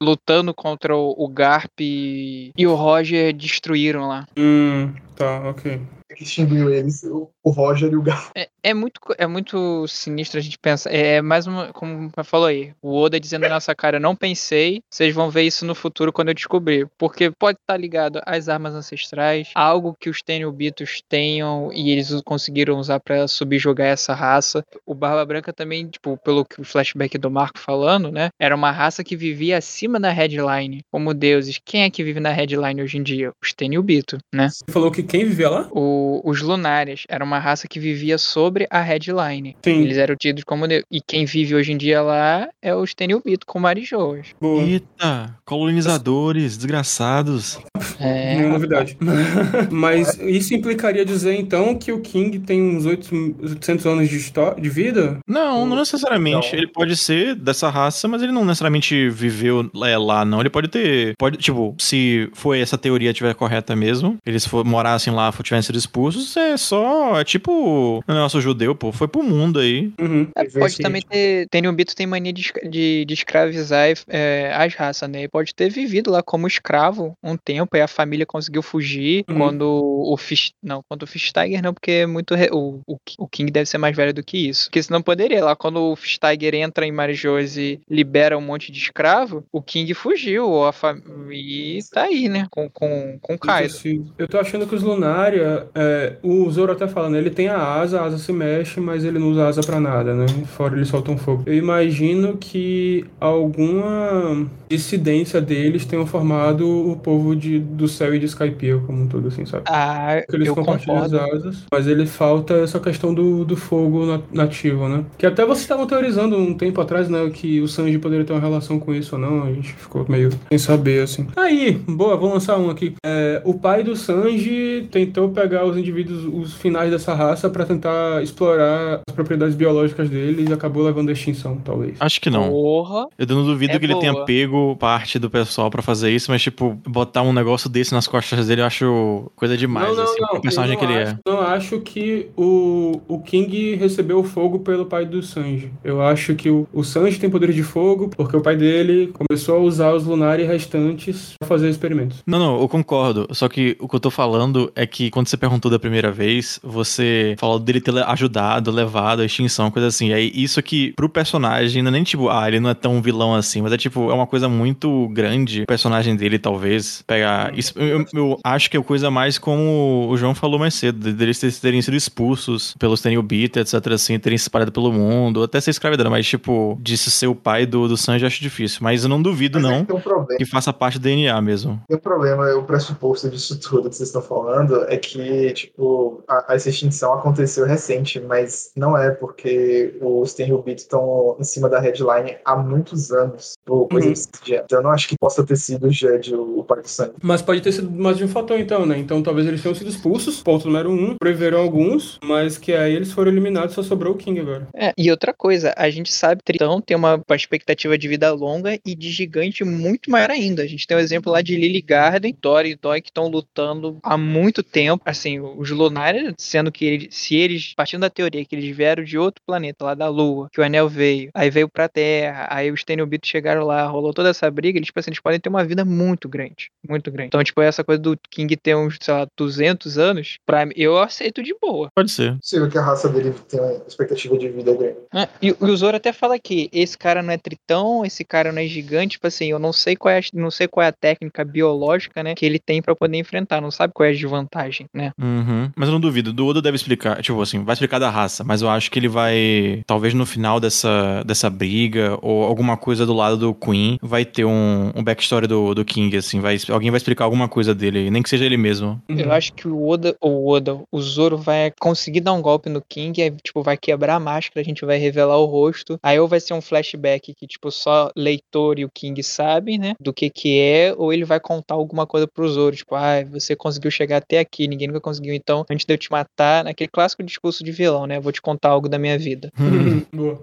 [0.00, 4.24] lutando contra o, o Garp e, e o Roger destruíram lá.
[4.36, 5.97] Hum, tá, ok.
[6.14, 8.30] Que extinguiu eles, o, o Roger e o Garf.
[8.34, 10.90] É, é muito, é muito sinistro a gente pensar.
[10.92, 14.80] É mais uma, como eu falou aí, o Oda dizendo na nossa cara, não pensei,
[14.90, 16.88] vocês vão ver isso no futuro quando eu descobrir.
[16.96, 22.78] Porque pode estar ligado às armas ancestrais, algo que os Tenryubitos tenham e eles conseguiram
[22.78, 24.64] usar pra subjugar essa raça.
[24.86, 28.30] O Barba Branca também, tipo, pelo que o flashback do Marco falando, né?
[28.40, 31.60] Era uma raça que vivia acima da headline, como deuses.
[31.64, 33.32] Quem é que vive na headline hoje em dia?
[33.42, 34.48] Os Tenryubito, né?
[34.48, 35.68] Você falou que quem vivia lá?
[35.70, 39.56] O- os Lunares era uma raça que vivia sobre a headline.
[39.64, 39.82] Sim.
[39.82, 40.66] Eles eram tidos como.
[40.66, 44.28] E quem vive hoje em dia lá é os Tenryubito com Marijoas.
[44.42, 47.58] Eita, colonizadores, desgraçados.
[48.00, 48.96] É, Nenhuma novidade.
[49.70, 53.08] Mas isso implicaria dizer, então, que o King tem uns 8
[53.42, 55.18] 800 anos de, histó- de vida?
[55.26, 55.76] Não, não Não.
[55.76, 56.54] necessariamente.
[56.54, 60.40] Ele pode ser dessa raça, mas ele não necessariamente viveu é, lá, não.
[60.40, 61.14] Ele pode ter.
[61.18, 65.76] Pode, tipo, se foi essa teoria estiver correta mesmo, eles for, morassem lá, tivessem sido
[65.88, 67.18] expulsos, é só.
[67.20, 68.02] É tipo.
[68.06, 68.92] O negócio judeu, pô.
[68.92, 69.90] Foi pro mundo aí.
[70.00, 70.28] Uhum.
[70.36, 71.48] É, pode também ter.
[71.48, 75.20] Tenryubito tem mania de, de, de escravizar é, as raças, né?
[75.20, 79.38] Ele pode ter vivido lá como escravo um tempo, e a família conseguiu fugir Uhum.
[79.38, 80.52] quando o Fish.
[80.62, 82.34] Não, quando o Fish Tiger não, porque é muito.
[82.34, 84.64] re- O, o, o King deve ser mais velho do que isso.
[84.66, 85.44] Porque senão poderia.
[85.44, 89.62] Lá quando o Fish Tiger entra em Marijos e libera um monte de escravo, o
[89.62, 90.48] King fugiu.
[90.48, 91.00] ou A fam...
[91.30, 92.46] E tá aí, né?
[92.50, 93.74] Com, com, com o Kaido.
[94.18, 97.18] Eu tô achando que os Lunária É, o Zoro até fala, né?
[97.18, 100.12] Ele tem a asa, a asa se mexe, mas ele não usa asa pra nada,
[100.14, 100.26] né?
[100.46, 101.44] Fora ele solta um fogo.
[101.46, 108.26] Eu imagino que alguma dissidência deles tenham formado o povo de, do céu e de
[108.26, 109.64] Skypiea como um todo, assim, sabe?
[109.68, 111.36] Ah, Porque eles eu compartilham as concordo.
[111.36, 115.04] asas, mas ele falta essa questão do, do fogo na- nativo, né?
[115.16, 117.30] Que até vocês estavam teorizando um tempo atrás, né?
[117.32, 119.44] Que o Sanji poderia ter uma relação com isso ou não.
[119.44, 121.26] A gente ficou meio sem saber, assim.
[121.36, 122.94] Aí, boa, vou lançar um aqui.
[123.04, 128.22] É, o pai do Sanji tentou pegar os indivíduos, os finais dessa raça, pra tentar
[128.22, 131.96] explorar as propriedades biológicas deles e acabou levando à extinção, talvez.
[132.00, 132.48] Acho que não.
[132.50, 133.06] Porra.
[133.18, 134.24] Eu não duvido É que ele tenha boa.
[134.24, 138.46] pego parte do pessoal pra fazer isso, mas, tipo, botar um negócio desse nas costas
[138.46, 141.18] dele eu acho coisa demais, assim, pro personagem que não ele acho, é.
[141.26, 145.70] Não acho que o, o King recebeu o fogo pelo pai do Sanji.
[145.84, 149.56] Eu acho que o, o Sanji tem poder de fogo porque o pai dele começou
[149.56, 152.18] a usar os Lunari restantes pra fazer experimentos.
[152.26, 153.26] Não, não, eu concordo.
[153.32, 156.60] Só que o que eu tô falando é que quando você perguntou da primeira vez,
[156.62, 160.12] você falou dele ter ajudado, levado à extinção, coisa assim.
[160.12, 163.34] Aí isso que pro personagem, não é nem tipo, ah, ele não é tão vilão
[163.34, 165.62] assim, mas é tipo, é uma coisa muito grande.
[165.62, 167.56] O personagem dele, talvez, pegar.
[167.58, 171.12] Isso, eu, eu acho que é coisa mais como o João falou mais cedo, de-
[171.12, 175.60] deles ter- terem sido expulsos pelos Tenryubito, etc, assim, terem se espalhado pelo mundo, até
[175.60, 178.78] ser escravidão, mas tipo, de se ser o pai do, do Sanji, eu acho difícil.
[178.82, 181.40] Mas eu não duvido, Mas é não, que tem um que faça parte do DNA
[181.42, 181.80] mesmo.
[181.90, 186.46] E o problema, o pressuposto disso tudo que vocês estão falando é que, tipo, a,
[186.54, 192.36] essa extinção aconteceu recente, mas não é porque os Tenryubito estão em cima da headline
[192.44, 194.12] há muitos anos, ou coisa Uhum.
[194.12, 194.64] desse gênero.
[194.64, 197.14] Então eu não acho que possa ter sido o Jed o, o pai do sangue.
[197.22, 198.98] Mas pode ter sido mais de um fator, então, né?
[198.98, 201.16] Então talvez eles tenham sido expulsos, ponto número um.
[201.18, 204.68] Preveram alguns, mas que aí eles foram eliminados, só sobrou o King agora.
[204.74, 208.78] É, e outra coisa, a gente sabe que Tritão tem uma expectativa de vida longa
[208.86, 210.62] e de gigante muito maior ainda.
[210.62, 213.98] A gente tem o exemplo lá de Lily Garden, Dory e Doi que estão lutando
[214.02, 215.02] há muito tempo.
[215.04, 219.18] Assim, os Lunares, sendo que eles, se eles, partindo da teoria que eles vieram de
[219.18, 222.84] outro planeta, lá da Lua, que o Anel veio, aí veio pra Terra, aí os
[222.84, 225.84] Tenryubito chegaram lá, rolou toda essa briga, eles, tipo assim, eles podem ter uma vida
[225.84, 227.28] muito grande, muito grande.
[227.28, 230.98] Então, tipo, essa coisa do King ter uns, sei lá, 200 anos, pra mim, eu
[230.98, 231.90] aceito de boa.
[231.94, 232.36] Pode ser.
[232.38, 234.96] Possível que a raça dele tenha uma expectativa de vida grande.
[235.14, 238.52] É, e, e o Zoro até fala que esse cara não é tritão, esse cara
[238.52, 240.88] não é gigante, tipo assim, eu não sei qual é a, não sei qual é
[240.88, 244.14] a técnica biológica, né, que ele tem pra poder enfrentar, não sabe qual é a
[244.14, 245.12] desvantagem, né?
[245.18, 245.70] Uhum.
[245.74, 246.32] Mas eu não duvido.
[246.32, 249.08] Do Oda deve explicar, tipo assim, vai explicar da raça, mas eu acho que ele
[249.08, 254.24] vai, talvez no final dessa, dessa briga, ou alguma coisa do lado do Queen, vai
[254.24, 258.10] ter um, um backstory do, do King, assim, vai, alguém vai explicar alguma coisa dele,
[258.10, 259.00] nem que seja ele mesmo.
[259.08, 262.80] Eu acho que o Oda, o Oda, o Zoro vai conseguir dar um golpe no
[262.80, 266.28] King, aí, tipo, vai quebrar a máscara, a gente vai revelar o rosto, aí ou
[266.28, 270.30] vai ser um flashback que, tipo, só leitor e o King sabem, né, do que
[270.30, 274.18] que é, ou ele vai contar alguma coisa pro Zoro, tipo, ah, você conseguiu chegar
[274.18, 277.72] até aqui, ninguém nunca conseguiu, então, antes de eu te matar, naquele clássico discurso de
[277.72, 279.50] vilão, né, vou te contar algo da minha vida.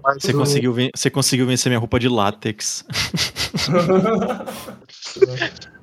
[0.03, 2.85] Mas Você conseguiu, você conseguiu vencer minha roupa de látex.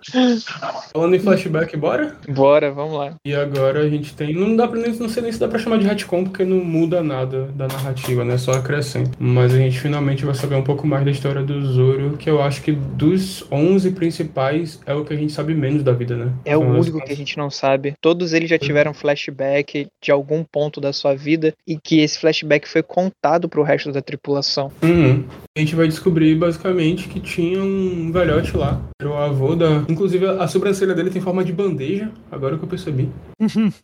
[0.92, 2.16] Falando em flashback, bora?
[2.28, 3.14] Bora, vamos lá.
[3.24, 4.34] E agora a gente tem.
[4.34, 6.58] Não dá pra nem, não sei nem se dá pra chamar de retcon, porque não
[6.64, 8.36] muda nada da narrativa, né?
[8.38, 9.10] Só acrescenta.
[9.18, 12.42] Mas a gente finalmente vai saber um pouco mais da história do Zoro, que eu
[12.42, 16.32] acho que dos 11 principais é o que a gente sabe menos da vida, né?
[16.44, 17.94] É o Então, único que a gente não sabe.
[18.00, 22.68] Todos eles já tiveram flashback de algum ponto da sua vida e que esse flashback
[22.68, 24.70] foi contado pro resto da tripulação.
[24.82, 25.24] Uhum.
[25.56, 28.80] A gente vai descobrir basicamente que tinha um velhote lá.
[29.00, 29.84] Era o avô da.
[29.92, 33.10] Inclusive, a sobrancelha dele tem forma de bandeja, agora que eu percebi.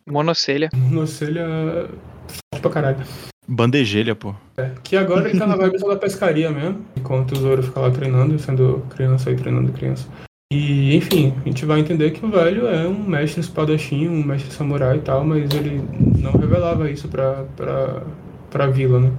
[0.07, 0.69] Monocelha.
[0.73, 1.87] Sobrancelha
[2.27, 2.97] forte pra caralho.
[3.47, 4.33] Bandejelha, pô.
[4.83, 6.85] Que agora ele tá na vibe da pescaria mesmo.
[6.97, 10.07] Enquanto o Zoro fica lá treinando, sendo criança e treinando criança.
[10.51, 14.51] E, enfim, a gente vai entender que o velho é um mestre espadachim, um mestre
[14.51, 15.83] samurai e tal, mas ele
[16.17, 18.01] não revelava isso pra, pra,
[18.49, 19.11] pra vila, né?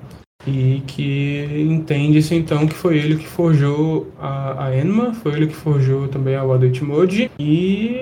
[0.47, 5.55] E que entende-se então que foi ele que forjou a, a Enma, foi ele que
[5.55, 7.31] forjou também a Wada Ichimoji.
[7.39, 7.97] E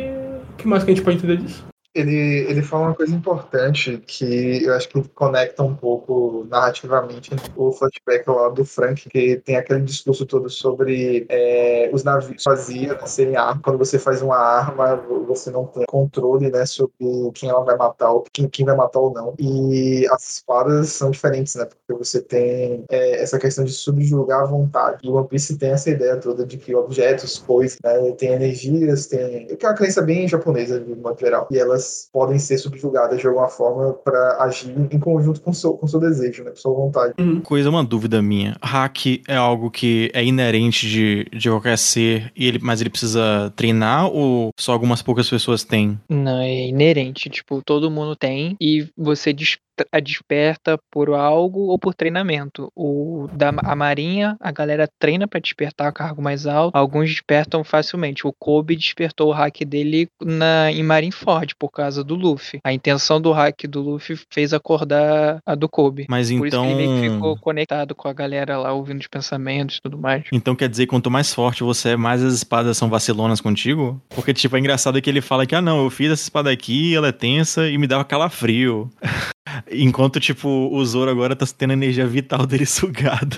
[0.52, 1.67] o que mais que a gente pode entender disso?
[1.94, 7.72] Ele, ele fala uma coisa importante que eu acho que conecta um pouco narrativamente o
[7.72, 13.06] flashback lá do Frank, que tem aquele discurso todo sobre é, os navios fazia né,
[13.06, 13.60] serem arma.
[13.62, 14.96] Quando você faz uma arma,
[15.26, 16.94] você não tem controle né, sobre
[17.34, 19.34] quem ela vai matar, ou quem, quem vai matar ou não.
[19.38, 21.64] E as espadas são diferentes, né?
[21.64, 24.98] Porque você tem é, essa questão de subjugar a vontade.
[25.02, 29.06] E o One Piece tem essa ideia toda de que objetos, coisas, né, tem energias,
[29.06, 29.46] tem.
[29.46, 31.48] que é uma crença bem japonesa, de modo geral.
[31.50, 35.74] E elas elas podem ser subjugadas de alguma forma para agir em conjunto com seu,
[35.74, 36.50] com seu desejo, né?
[36.50, 37.14] Com sua vontade.
[37.44, 38.56] Coisa, uma dúvida minha.
[38.62, 43.52] Hack é algo que é inerente de, de qualquer ser, e ele, mas ele precisa
[43.56, 45.98] treinar ou só algumas poucas pessoas têm?
[46.08, 47.30] Não, é inerente.
[47.30, 49.58] Tipo, todo mundo tem e você des-
[49.92, 52.68] a desperta por algo ou por treinamento.
[52.74, 56.74] O da a Marinha, a galera treina pra despertar cargo mais alto.
[56.76, 58.26] Alguns despertam facilmente.
[58.26, 62.60] O Kobe despertou o hack dele na, em Marineford por causa do Luffy.
[62.64, 66.06] A intenção do hack do Luffy fez acordar a do Kobe.
[66.08, 66.64] Mas Por isso então.
[66.64, 69.98] que ele meio que ficou conectado com a galera lá, ouvindo os pensamentos e tudo
[69.98, 70.24] mais.
[70.32, 74.00] Então quer dizer quanto mais forte você é, mais as espadas são vacilonas contigo?
[74.08, 76.94] Porque, tipo, é engraçado que ele fala que, ah, não, eu fiz essa espada aqui,
[76.94, 78.90] ela é tensa e me dava calafrio.
[79.70, 83.36] Enquanto, tipo, o Zoro agora tá tendo a energia vital dele sugada.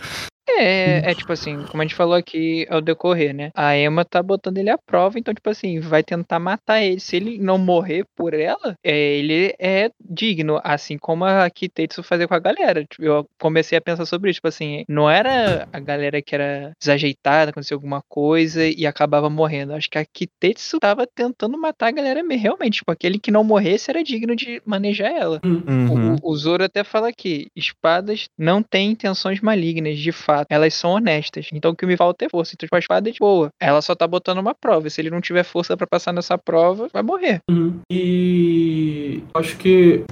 [0.59, 3.51] É, é tipo assim, como a gente falou aqui ao decorrer, né?
[3.55, 7.01] A Emma tá botando ele à prova, então, tipo assim, vai tentar matar ele.
[7.01, 12.29] Se ele não morrer por ela, é, ele é digno, assim como a Kitetsu fazia
[12.29, 12.85] com a galera.
[12.85, 16.73] Tipo, Eu comecei a pensar sobre isso, tipo assim, não era a galera que era
[16.81, 19.75] desajeitada, aconteceu alguma coisa e acabava morrendo.
[19.75, 22.79] Acho que a Kitetsu tava tentando matar a galera mesmo, realmente.
[22.79, 25.41] Tipo, aquele que não morresse era digno de manejar ela.
[25.45, 26.17] Uhum.
[26.23, 30.40] O, o Zoro até fala aqui: espadas não têm intenções malignas, de fato.
[30.49, 31.49] Elas são honestas.
[31.53, 32.53] Então o que me falta é força.
[32.55, 33.51] Então, tipo, a espada é de boa.
[33.61, 34.89] Ela só tá botando uma prova.
[34.89, 37.41] Se ele não tiver força pra passar nessa prova, vai morrer.
[37.51, 37.81] Uhum.
[37.91, 40.05] E acho que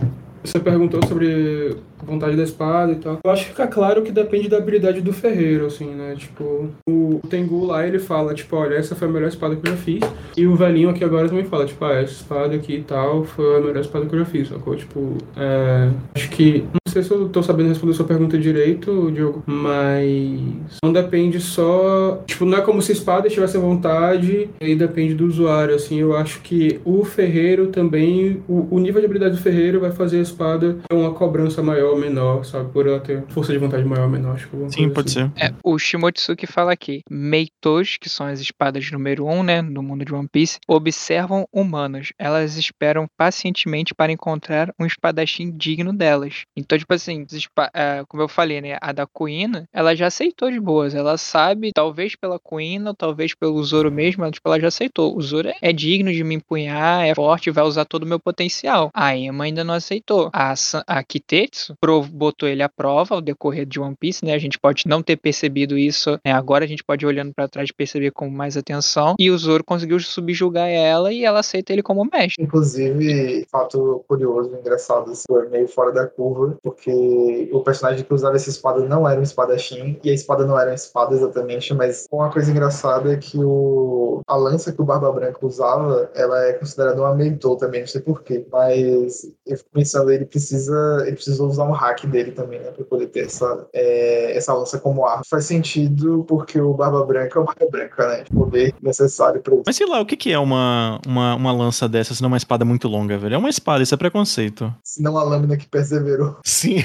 [0.42, 3.18] você perguntou sobre vontade da espada e tal.
[3.22, 6.14] Eu acho que fica claro que depende da habilidade do ferreiro, assim, né?
[6.16, 9.72] Tipo, o Tengu lá, ele fala, tipo, olha, essa foi a melhor espada que eu
[9.72, 10.00] já fiz.
[10.36, 13.56] E o velhinho aqui agora também fala, tipo, ah, essa espada aqui e tal foi
[13.56, 14.76] a melhor espada que eu já fiz, sacou?
[14.76, 15.90] Tipo, é...
[16.14, 16.64] Acho que...
[16.88, 20.40] Não sei se eu tô sabendo responder sua pergunta direito, Diogo, mas...
[20.82, 22.22] Não depende só...
[22.26, 26.00] Tipo, não é como se a espada tivesse à vontade e depende do usuário, assim.
[26.00, 28.42] Eu acho que o ferreiro também...
[28.48, 31.90] O, o nível de habilidade do ferreiro vai fazer a espada ter uma cobrança maior
[31.90, 32.70] ou menor, sabe?
[32.72, 35.30] Por ela ter força de vontade maior ou menor, acho que Sim, pode assim.
[35.36, 35.44] ser.
[35.44, 39.82] É, o Shimotsuki fala aqui: Meitos, que são as espadas número 1, um, né, no
[39.82, 42.12] mundo de One Piece, observam humanos.
[42.18, 46.44] Elas esperam pacientemente para encontrar um espadachim digno delas.
[46.56, 50.60] Então, tipo assim, ah, como eu falei, né, a da Kuina, ela já aceitou de
[50.60, 50.94] boas.
[50.94, 55.16] Ela sabe, talvez pela Kuina, talvez pelo Zoro mesmo, ela, tipo, ela já aceitou.
[55.16, 58.90] O Zoro é digno de me empunhar, é forte, vai usar todo o meu potencial.
[58.94, 60.30] A Emma ainda não aceitou.
[60.32, 60.54] A,
[60.86, 61.74] a Kitetsu
[62.10, 64.34] botou ele à prova ao decorrer de One Piece, né?
[64.34, 66.32] A gente pode não ter percebido isso, né?
[66.32, 69.14] Agora a gente pode ir olhando pra trás perceber com mais atenção.
[69.18, 72.44] E o Zoro conseguiu subjugar ela e ela aceita ele como mestre.
[72.44, 78.36] Inclusive, fato curioso, engraçado, assim, foi meio fora da curva, porque o personagem que usava
[78.36, 82.06] essa espada não era um espadachim, e a espada não era uma espada exatamente, mas
[82.12, 86.52] uma coisa engraçada é que o, a lança que o Barba Branca usava, ela é
[86.52, 91.42] considerada uma Meitou também, não sei porquê, mas eu fico pensando, ele precisa, ele precisa
[91.42, 95.22] usar um hack dele também, né, pra poder ter essa, é, essa lança como arma.
[95.28, 99.54] Faz sentido porque o Barba Branca é o Barba Branca, né, de poder necessário pra
[99.54, 99.64] isso.
[99.66, 102.32] Mas sei lá, o que, que é uma, uma, uma lança dessa se não é
[102.32, 103.34] uma espada muito longa, velho?
[103.34, 104.72] É uma espada, isso é preconceito.
[104.84, 106.36] Se não a lâmina que perseverou.
[106.58, 106.82] Sim.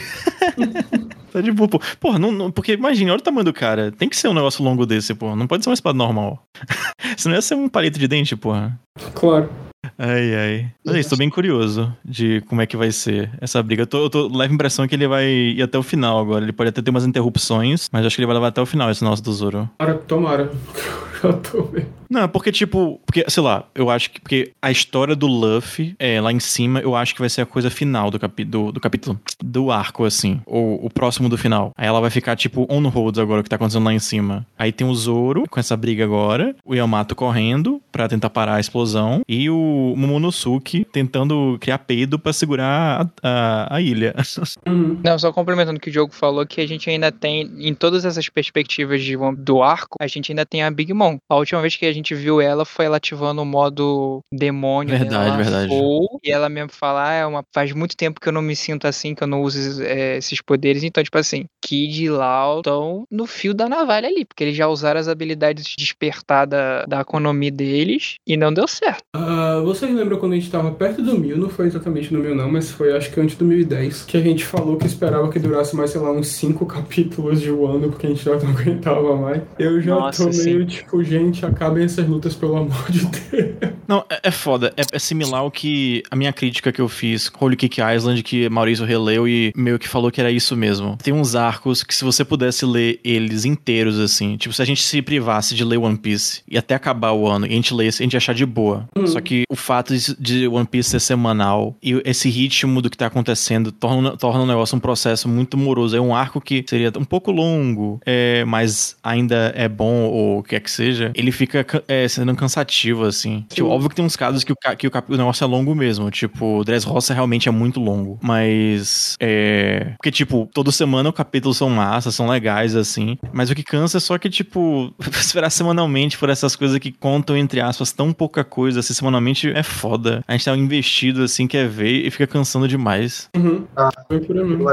[1.34, 1.82] tá de boa, pô.
[2.00, 3.92] Porra, não, não- porque imagina, olha o tamanho do cara.
[3.92, 5.36] Tem que ser um negócio longo desse, pô.
[5.36, 6.44] Não pode ser uma espada normal.
[7.18, 8.80] Senão ia ser um palito de dente, porra.
[9.16, 9.50] Claro.
[9.98, 10.72] Ai, ai.
[10.86, 13.82] Mas é isso, tô bem curioso de como é que vai ser essa briga.
[13.82, 16.44] Eu tô, eu tô leve a impressão que ele vai ir até o final agora.
[16.46, 18.90] Ele pode até ter umas interrupções, mas acho que ele vai levar até o final
[18.92, 19.70] esse nosso do Zoro.
[19.80, 20.52] Tomara, tomara.
[21.22, 21.88] Já tô vendo.
[22.14, 26.22] Não, porque, tipo, porque, sei lá, eu acho que porque a história do Luffy é,
[26.22, 28.80] lá em cima, eu acho que vai ser a coisa final do, capi, do, do
[28.80, 31.72] capítulo, do arco, assim, ou o próximo do final.
[31.76, 34.46] Aí ela vai ficar, tipo, on hold agora, o que tá acontecendo lá em cima.
[34.58, 38.60] Aí tem o Zoro com essa briga agora, o Yamato correndo pra tentar parar a
[38.60, 44.14] explosão, e o Momonosuke tentando criar peido pra segurar a, a, a ilha.
[44.66, 45.00] Uhum.
[45.04, 48.06] Não, só complementando o que o Diogo falou, que a gente ainda tem, em todas
[48.06, 51.18] essas perspectivas de, do arco, a gente ainda tem a Big Mom.
[51.30, 55.26] A última vez que a gente viu ela foi ela ativando o modo demônio Verdade,
[55.26, 55.68] dela, verdade.
[55.68, 58.56] Full, e ela mesmo fala, ah, é uma, faz muito tempo que eu não me
[58.56, 60.84] sinto assim, que eu não uso é, esses poderes.
[60.84, 64.68] Então, tipo assim, Kid e Lau estão no fio da navalha ali, porque eles já
[64.68, 69.04] usaram as habilidades de despertar da, da economia deles e não deu certo.
[69.16, 71.38] Ah, vocês lembram quando a gente tava perto do mil?
[71.38, 74.06] Não foi exatamente no mil, não, mas foi acho que antes do 1010.
[74.06, 77.52] Que a gente falou que esperava que durasse mais, sei lá, uns cinco capítulos de
[77.52, 79.42] Wano, porque a gente já não aguentava mais.
[79.60, 83.74] Eu já Nossa, tô meio tipo, gente, acabem essas lutas, pelo amor de Deus.
[83.88, 84.74] Não, é, é foda.
[84.78, 88.24] É, é similar ao que a minha crítica que eu fiz com Holy Kick Island,
[88.24, 90.98] que Maurício releu e meio que falou que era isso mesmo.
[91.04, 94.82] Tem uns arcos que se você pudesse ler eles inteiros, assim, tipo, se a gente
[94.82, 98.02] se privasse de ler One Piece e até acabar o ano e a gente lesse,
[98.02, 98.88] a gente ia achar de boa.
[99.06, 103.08] Só que o fato de, One Piece ser semanal e esse ritmo do que tá
[103.08, 105.96] acontecendo torna, torna o negócio um processo muito moroso.
[105.96, 110.44] É um arco que seria um pouco longo, é, mas ainda é bom ou o
[110.44, 111.12] que é que seja.
[111.16, 113.46] Ele fica ca- é, sendo cansativo, assim.
[113.50, 116.10] Tipo, óbvio que tem uns casos que o, que o, o negócio é longo mesmo.
[116.12, 118.20] Tipo, o Dressrosa realmente é muito longo.
[118.22, 119.16] Mas.
[119.20, 119.94] É.
[119.98, 123.18] Porque, tipo, toda semana o capítulo são massas, são legais, assim.
[123.32, 127.38] Mas o que cansa é só que, tipo, esperar semanalmente por essas coisas que contam,
[127.38, 130.24] entre aspas, tão pouca coisa, assim, semanalmente é foda.
[130.28, 133.30] A gente tá investido, assim, quer ver e fica cansando demais.
[133.36, 133.66] Uhum.
[133.76, 133.90] Ah.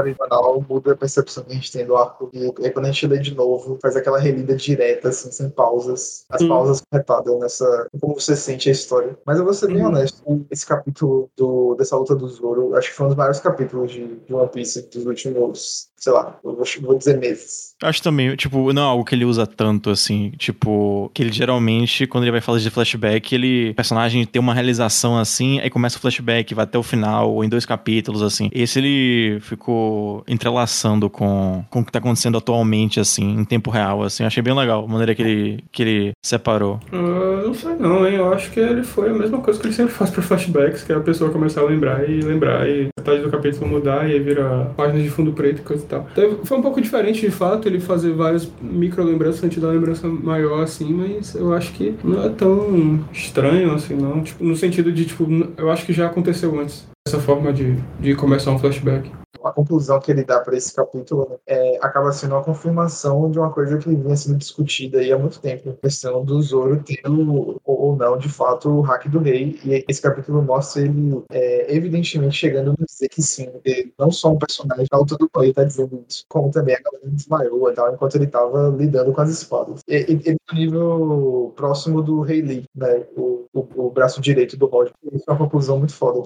[0.01, 2.29] Arivanal muda a percepção que a gente tem do arco.
[2.33, 6.25] E aí, quando a gente lê de novo, faz aquela relida direta, assim, sem pausas.
[6.29, 7.87] As pausas corretadas nessa.
[7.99, 9.17] Como você sente a história.
[9.25, 9.87] Mas eu vou ser bem Uhum.
[9.87, 10.45] honesto.
[10.51, 14.05] Esse capítulo do, dessa luta do Zoro, acho que foi um dos maiores capítulos de,
[14.27, 17.73] de One Piece dos últimos, sei lá, eu vou, vou dizer meses.
[17.81, 20.31] Acho também, tipo, não é algo que ele usa tanto, assim.
[20.37, 23.71] Tipo, que ele geralmente, quando ele vai falar de flashback, ele.
[23.71, 27.43] O personagem tem uma realização assim, aí começa o flashback, vai até o final, ou
[27.43, 28.49] em dois capítulos, assim.
[28.51, 34.03] Esse ele ficou entrelaçando com, com o que tá acontecendo atualmente, assim, em tempo real,
[34.03, 34.23] assim.
[34.23, 36.79] Eu achei bem legal a maneira que ele, que ele separou.
[36.93, 38.15] Ah, não sei não, hein?
[38.15, 40.91] Eu acho que ele foi a mesma coisa que ele sempre faz para flashbacks, que
[40.91, 44.19] é a pessoa começar a lembrar e lembrar, e metade do capítulo mudar, e aí
[44.19, 46.07] vira páginas de fundo preto e coisa e tal.
[46.13, 50.07] Teve- foi um pouco diferente, de fato, ele fazer várias micro lembranças antes da lembrança
[50.07, 54.21] maior, assim, mas eu acho que não é tão estranho, assim, não.
[54.21, 55.25] Tipo, no sentido de, tipo,
[55.57, 59.11] eu acho que já aconteceu antes, essa forma de, de começar um flashback.
[59.43, 63.51] A conclusão que ele dá para esse capítulo é, acaba sendo uma confirmação de uma
[63.51, 65.71] coisa que vinha sendo discutida aí há muito tempo.
[65.71, 69.59] A questão do Zoro tendo ou, não, de fato, o hack do rei.
[69.65, 73.49] E esse capítulo mostra ele é, evidentemente chegando a dizer que sim.
[73.65, 76.81] Ele não só um personagem da alta do pai está dizendo isso, como também a
[76.81, 79.81] galera desmaiou e tal, enquanto ele estava lidando com as espadas.
[79.87, 83.05] Ele ele tá no nível próximo do Rei Lee, né?
[83.17, 84.93] O, o, o braço direito do Roger.
[85.13, 86.19] Isso é uma conclusão muito foda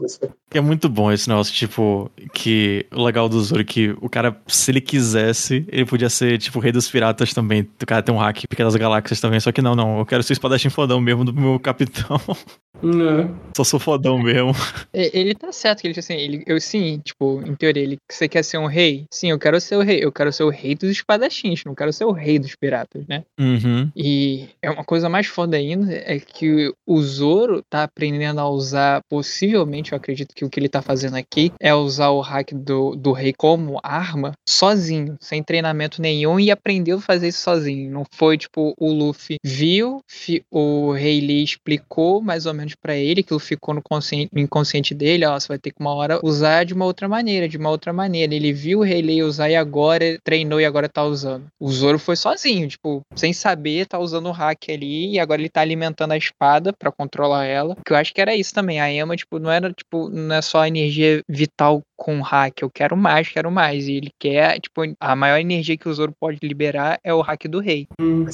[0.57, 4.39] é muito bom esse negócio, tipo, que o legal do Zoro é que o cara,
[4.47, 7.61] se ele quisesse, ele podia ser, tipo, o rei dos piratas também.
[7.81, 9.99] O cara tem um hack pequenas galáxias também, só que não, não.
[9.99, 12.19] Eu quero ser espadachim fodão mesmo do meu capitão.
[12.85, 13.27] É.
[13.57, 14.51] Só sou fodão mesmo.
[14.93, 18.43] Ele tá certo que ele assim, ele, eu sim, tipo, em teoria, ele, você quer
[18.43, 19.05] ser um rei?
[19.11, 20.03] Sim, eu quero ser o rei.
[20.03, 23.23] Eu quero ser o rei dos espadachins, não quero ser o rei dos piratas, né?
[23.39, 23.89] Uhum.
[23.95, 29.01] E é uma coisa mais foda ainda é que o Zoro tá aprendendo a usar,
[29.09, 32.95] possivelmente, eu acredito que o que ele tá fazendo aqui é usar o hack do,
[32.95, 37.91] do rei como arma sozinho, sem treinamento nenhum, e aprendeu a fazer isso sozinho.
[37.91, 42.95] Não foi tipo o Luffy viu, fi- o Rei Lee explicou mais ou menos pra
[42.95, 46.19] ele, aquilo ficou no, consciente, no inconsciente dele, ó, você vai ter que uma hora
[46.23, 48.33] usar de uma outra maneira, de uma outra maneira.
[48.33, 51.45] Ele viu o Rei usar e agora treinou e agora tá usando.
[51.59, 55.49] O Zoro foi sozinho, tipo, sem saber, tá usando o hack ali e agora ele
[55.49, 57.75] tá alimentando a espada pra controlar ela.
[57.85, 58.79] Que eu acho que era isso também.
[58.79, 62.61] A Emma, tipo, não era, tipo, não é só energia vital com hack.
[62.61, 63.87] Eu quero mais, quero mais.
[63.87, 67.47] E ele quer, tipo, a maior energia que o Zoro pode liberar é o hack
[67.47, 67.87] do rei.
[67.99, 68.25] Hum.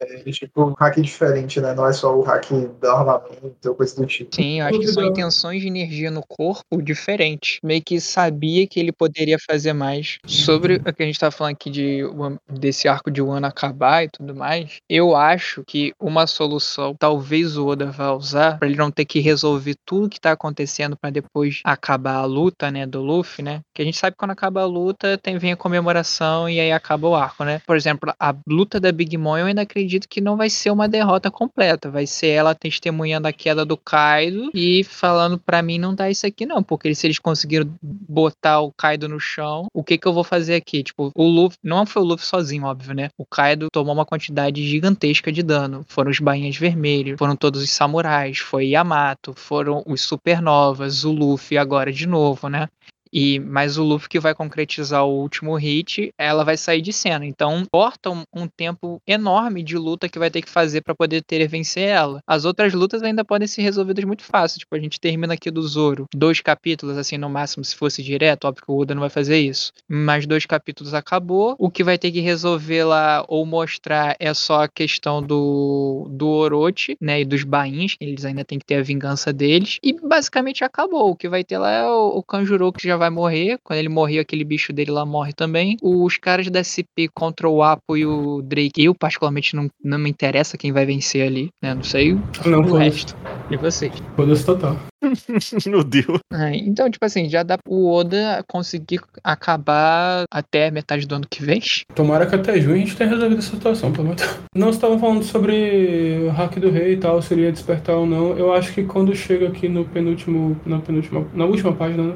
[0.00, 1.74] É, tipo, um hack diferente, né?
[1.74, 4.34] Não é só o hack do armamento ou coisa do tipo.
[4.34, 5.20] Sim, eu acho que são Dúvida.
[5.20, 7.58] intenções de energia no corpo diferentes.
[7.62, 10.18] Meio que sabia que ele poderia fazer mais.
[10.26, 12.02] Sobre o que a gente tá falando aqui de
[12.48, 17.66] desse arco de Wano acabar e tudo mais, eu acho que uma solução, talvez o
[17.66, 21.60] Oda vá usar, pra ele não ter que resolver tudo que tá acontecendo pra depois
[21.64, 23.60] acabar a luta, né, do Luffy, né?
[23.74, 26.72] Que a gente sabe que quando acaba a luta, tem, vem a comemoração e aí
[26.72, 27.60] acaba o arco, né?
[27.66, 30.88] Por exemplo, a luta da Big Mom eu ainda acredito que não vai ser uma
[30.88, 35.94] derrota completa, vai ser ela testemunhando a queda do Kaido e falando pra mim não
[35.94, 39.98] dá isso aqui não, porque se eles conseguiram botar o Kaido no chão, o que
[39.98, 40.82] que eu vou fazer aqui?
[40.82, 43.08] Tipo, o Luffy, não foi o Luffy sozinho, óbvio, né?
[43.16, 45.84] O Kaido tomou uma quantidade gigantesca de dano.
[45.88, 51.56] Foram os bainhas vermelhos, foram todos os samurais, foi Yamato, foram os supernovas, o Luffy
[51.58, 52.68] agora de novo, né?
[53.12, 57.26] E mas o Luffy que vai concretizar o último hit, ela vai sair de cena.
[57.26, 61.22] Então, corta um, um tempo enorme de luta que vai ter que fazer pra poder
[61.22, 62.22] ter vencer ela.
[62.26, 64.58] As outras lutas ainda podem ser resolvidas muito fácil.
[64.58, 68.44] Tipo, a gente termina aqui do Zoro, dois capítulos assim no máximo, se fosse direto,
[68.44, 69.72] óbvio que o Oda não vai fazer isso.
[69.88, 71.56] Mas dois capítulos acabou.
[71.58, 76.28] O que vai ter que resolver lá ou mostrar é só a questão do do
[76.28, 79.78] Orochi, né, e dos bains, que eles ainda têm que ter a vingança deles.
[79.82, 81.10] E basicamente acabou.
[81.10, 83.58] O que vai ter lá é o, o Kanjuro que já vai morrer.
[83.64, 85.76] Quando ele morrer, aquele bicho dele lá morre também.
[85.82, 90.10] Os caras da SP contra o Apo e o Drake, eu particularmente não, não me
[90.10, 91.74] interessa quem vai vencer ali, né?
[91.74, 93.16] Não sei o, Não, o resto.
[93.50, 93.92] E vocês?
[94.14, 94.76] Foda-se total.
[95.66, 96.20] Meu Deus.
[96.32, 101.42] É, então, tipo assim, já dá pro Oda conseguir acabar até metade do ano que
[101.42, 101.60] vem.
[101.94, 104.22] Tomara que até junho a gente tenha resolvido essa situação, pelo menos.
[104.54, 108.06] Não estavam falando sobre o hack do rei e tal, se ele ia despertar ou
[108.06, 108.36] não.
[108.36, 110.60] Eu acho que quando chega aqui no penúltimo.
[110.66, 111.26] Na penúltima.
[111.34, 112.14] Na última página, né?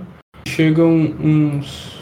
[0.49, 1.99] Chegam uns.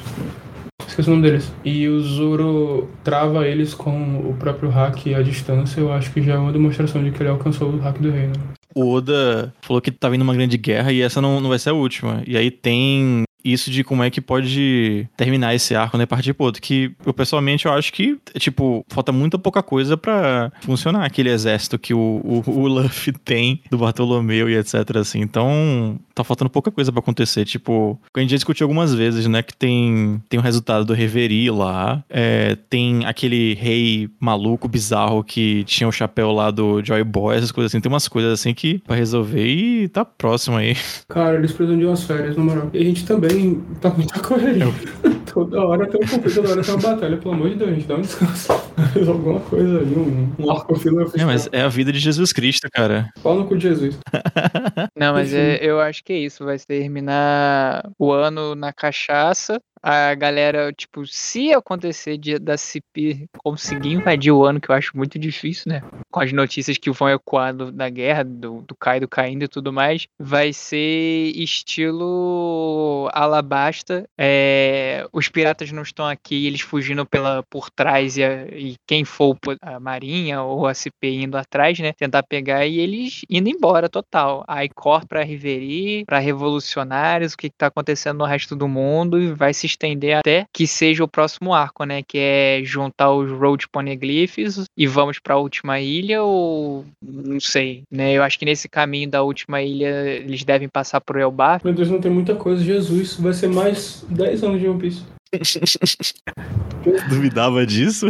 [0.86, 1.52] Esqueci o nome deles.
[1.64, 5.80] E o Zoro trava eles com o próprio hack à distância.
[5.80, 8.26] Eu acho que já é uma demonstração de que ele alcançou o hack do rei,
[8.26, 8.32] né?
[8.74, 11.70] O Oda falou que tá vindo uma grande guerra e essa não, não vai ser
[11.70, 12.22] a última.
[12.26, 16.46] E aí tem isso de como é que pode terminar esse arco, né, partir pro
[16.46, 16.62] outro.
[16.62, 21.78] Que eu pessoalmente eu acho que, tipo, falta muita pouca coisa pra funcionar aquele exército
[21.78, 25.20] que o, o, o Luffy tem do Bartolomeu e etc, assim.
[25.20, 27.44] Então, tá faltando pouca coisa pra acontecer.
[27.44, 31.50] Tipo, a gente já discutiu algumas vezes, né, que tem, tem o resultado do Reverie
[31.50, 37.36] lá, é, tem aquele rei maluco, bizarro, que tinha o chapéu lá do Joy Boy,
[37.36, 37.80] essas coisas assim.
[37.80, 40.76] Tem umas coisas assim que pra resolver e tá próximo aí.
[41.08, 42.70] Cara, eles precisam de umas férias, na moral.
[42.72, 43.31] E a gente também
[43.80, 44.66] tá com muita correria.
[45.32, 47.16] toda hora tem um conflito, toda hora tem uma batalha.
[47.16, 48.52] Pelo amor de Deus, gente, dá um descanso.
[48.92, 50.74] Faz alguma coisa aí, um, um arco.
[51.16, 53.08] É, mas é a vida de Jesus Cristo, cara.
[53.22, 53.98] Pau no cu de Jesus.
[54.96, 56.44] Não, mas é- eu acho que é isso.
[56.44, 59.60] Vai terminar o ano na cachaça.
[59.82, 64.96] A galera, tipo, se acontecer de, da CP conseguir invadir o ano, que eu acho
[64.96, 65.82] muito difícil, né?
[66.12, 69.72] Com as notícias que vão ecoar do- da guerra, do, do Kaido caindo e tudo
[69.72, 74.04] mais, vai ser estilo Alabasta.
[74.18, 79.04] É, os piratas não estão aqui, eles fugindo pela, por trás e, a- e quem
[79.04, 81.92] for a Marinha ou a CP indo atrás, né?
[81.92, 84.44] Tentar pegar e eles indo embora total.
[84.46, 89.18] Aí corta pra Reverie, pra revolucionários, o que, que tá acontecendo no resto do mundo
[89.20, 92.02] e vai se estender até que seja o próximo arco, né?
[92.02, 98.12] Que é juntar os Road Poneglyphs e vamos pra última ilha ou não sei, né?
[98.12, 101.64] Eu acho que nesse caminho da última ilha eles devem passar por Elbaf.
[101.64, 102.62] Meu Deus, não tem muita coisa.
[102.62, 105.02] Jesus, vai ser mais 10 anos de One Piece.
[107.08, 108.08] Duvidava disso?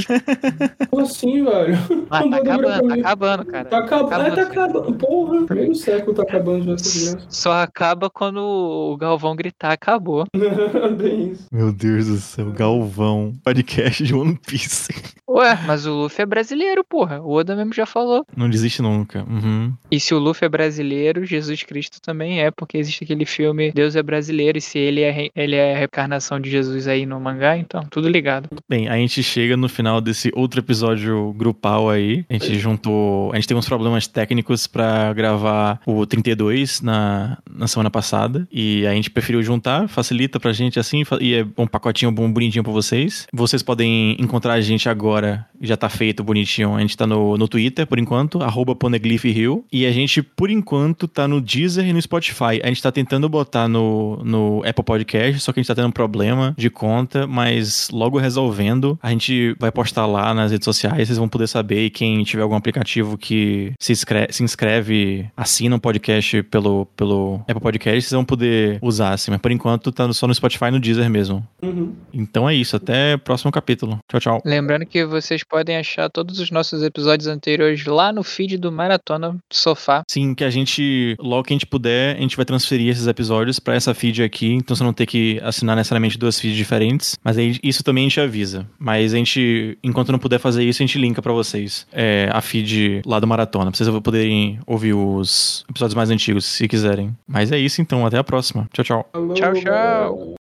[0.91, 1.79] Como assim, velho?
[2.11, 3.65] Ah, tá acabando, tá acabando, cara.
[3.67, 4.13] Tá acabando.
[4.13, 4.95] Acabando, É, tá acabando.
[4.95, 7.27] Porra, meio século tá acabando já essa desgraça.
[7.29, 10.25] Só acaba quando o Galvão gritar, acabou.
[10.99, 11.47] Bem isso.
[11.53, 13.33] Meu Deus do céu, Galvão.
[13.45, 14.93] Podcast de One Piece.
[15.29, 17.21] Ué, mas o Luffy é brasileiro, porra.
[17.21, 18.27] O Oda mesmo já falou.
[18.37, 19.25] Não desiste nunca.
[19.25, 19.73] Uhum.
[19.91, 23.97] E se o Luffy é brasileiro, Jesus Cristo também é, porque existe aquele filme Deus
[23.97, 27.57] é brasileiro, e se ele é, ele é a reencarnação de Jesus aí no mangá,
[27.57, 28.49] então, tudo ligado.
[28.69, 32.25] Bem, a gente chega no final desse outro episódio grupal aí.
[32.29, 33.31] A gente juntou.
[33.33, 38.47] A gente teve uns problemas técnicos pra gravar o 32 na, na semana passada.
[38.51, 41.03] E a gente preferiu juntar, facilita pra gente assim.
[41.21, 43.27] E é um pacotinho bom, bonitinho pra vocês.
[43.33, 46.75] Vocês podem encontrar a gente agora, já tá feito bonitinho.
[46.75, 48.77] A gente tá no, no Twitter, por enquanto, arroba
[49.25, 49.65] Hill.
[49.73, 52.61] E a gente, por enquanto, tá no Deezer e no Spotify.
[52.63, 55.89] A gente tá tentando botar no, no Apple Podcast, só que a gente tá tendo
[55.89, 61.09] um problema de conta, mas logo resolvendo, a gente vai postar lá nas redes sociais,
[61.09, 61.87] vocês vão poder saber.
[61.87, 67.41] E quem tiver algum aplicativo que se inscreve, se inscreve assina um podcast pelo, pelo
[67.49, 69.31] Apple Podcast, vocês vão poder usar, assim.
[69.31, 71.47] Mas por enquanto tá só no Spotify e no Deezer mesmo.
[71.63, 71.95] Uhum.
[72.13, 73.99] Então é isso, até o próximo capítulo.
[74.09, 74.43] Tchau, tchau.
[74.45, 79.37] Lembrando que vocês podem achar todos os nossos episódios anteriores lá no feed do Maratona
[79.53, 80.03] Sofá.
[80.09, 83.59] Sim, que a gente, logo que a gente puder, a gente vai transferir esses episódios
[83.59, 86.82] pra essa feed aqui, então você não ter que assinar necessariamente duas feeds diferentes.
[87.23, 88.67] Mas aí isso também a gente avisa.
[88.79, 92.41] Mas a gente, enquanto não puder fazer isso, a gente linka pra vocês é, a
[92.41, 97.17] feed lá do Maratona, pra vocês poderem ouvir os episódios mais antigos, se quiserem.
[97.27, 98.69] Mas é isso então, até a próxima.
[98.73, 99.11] Tchau, tchau.
[99.35, 100.29] Tchau, tchau.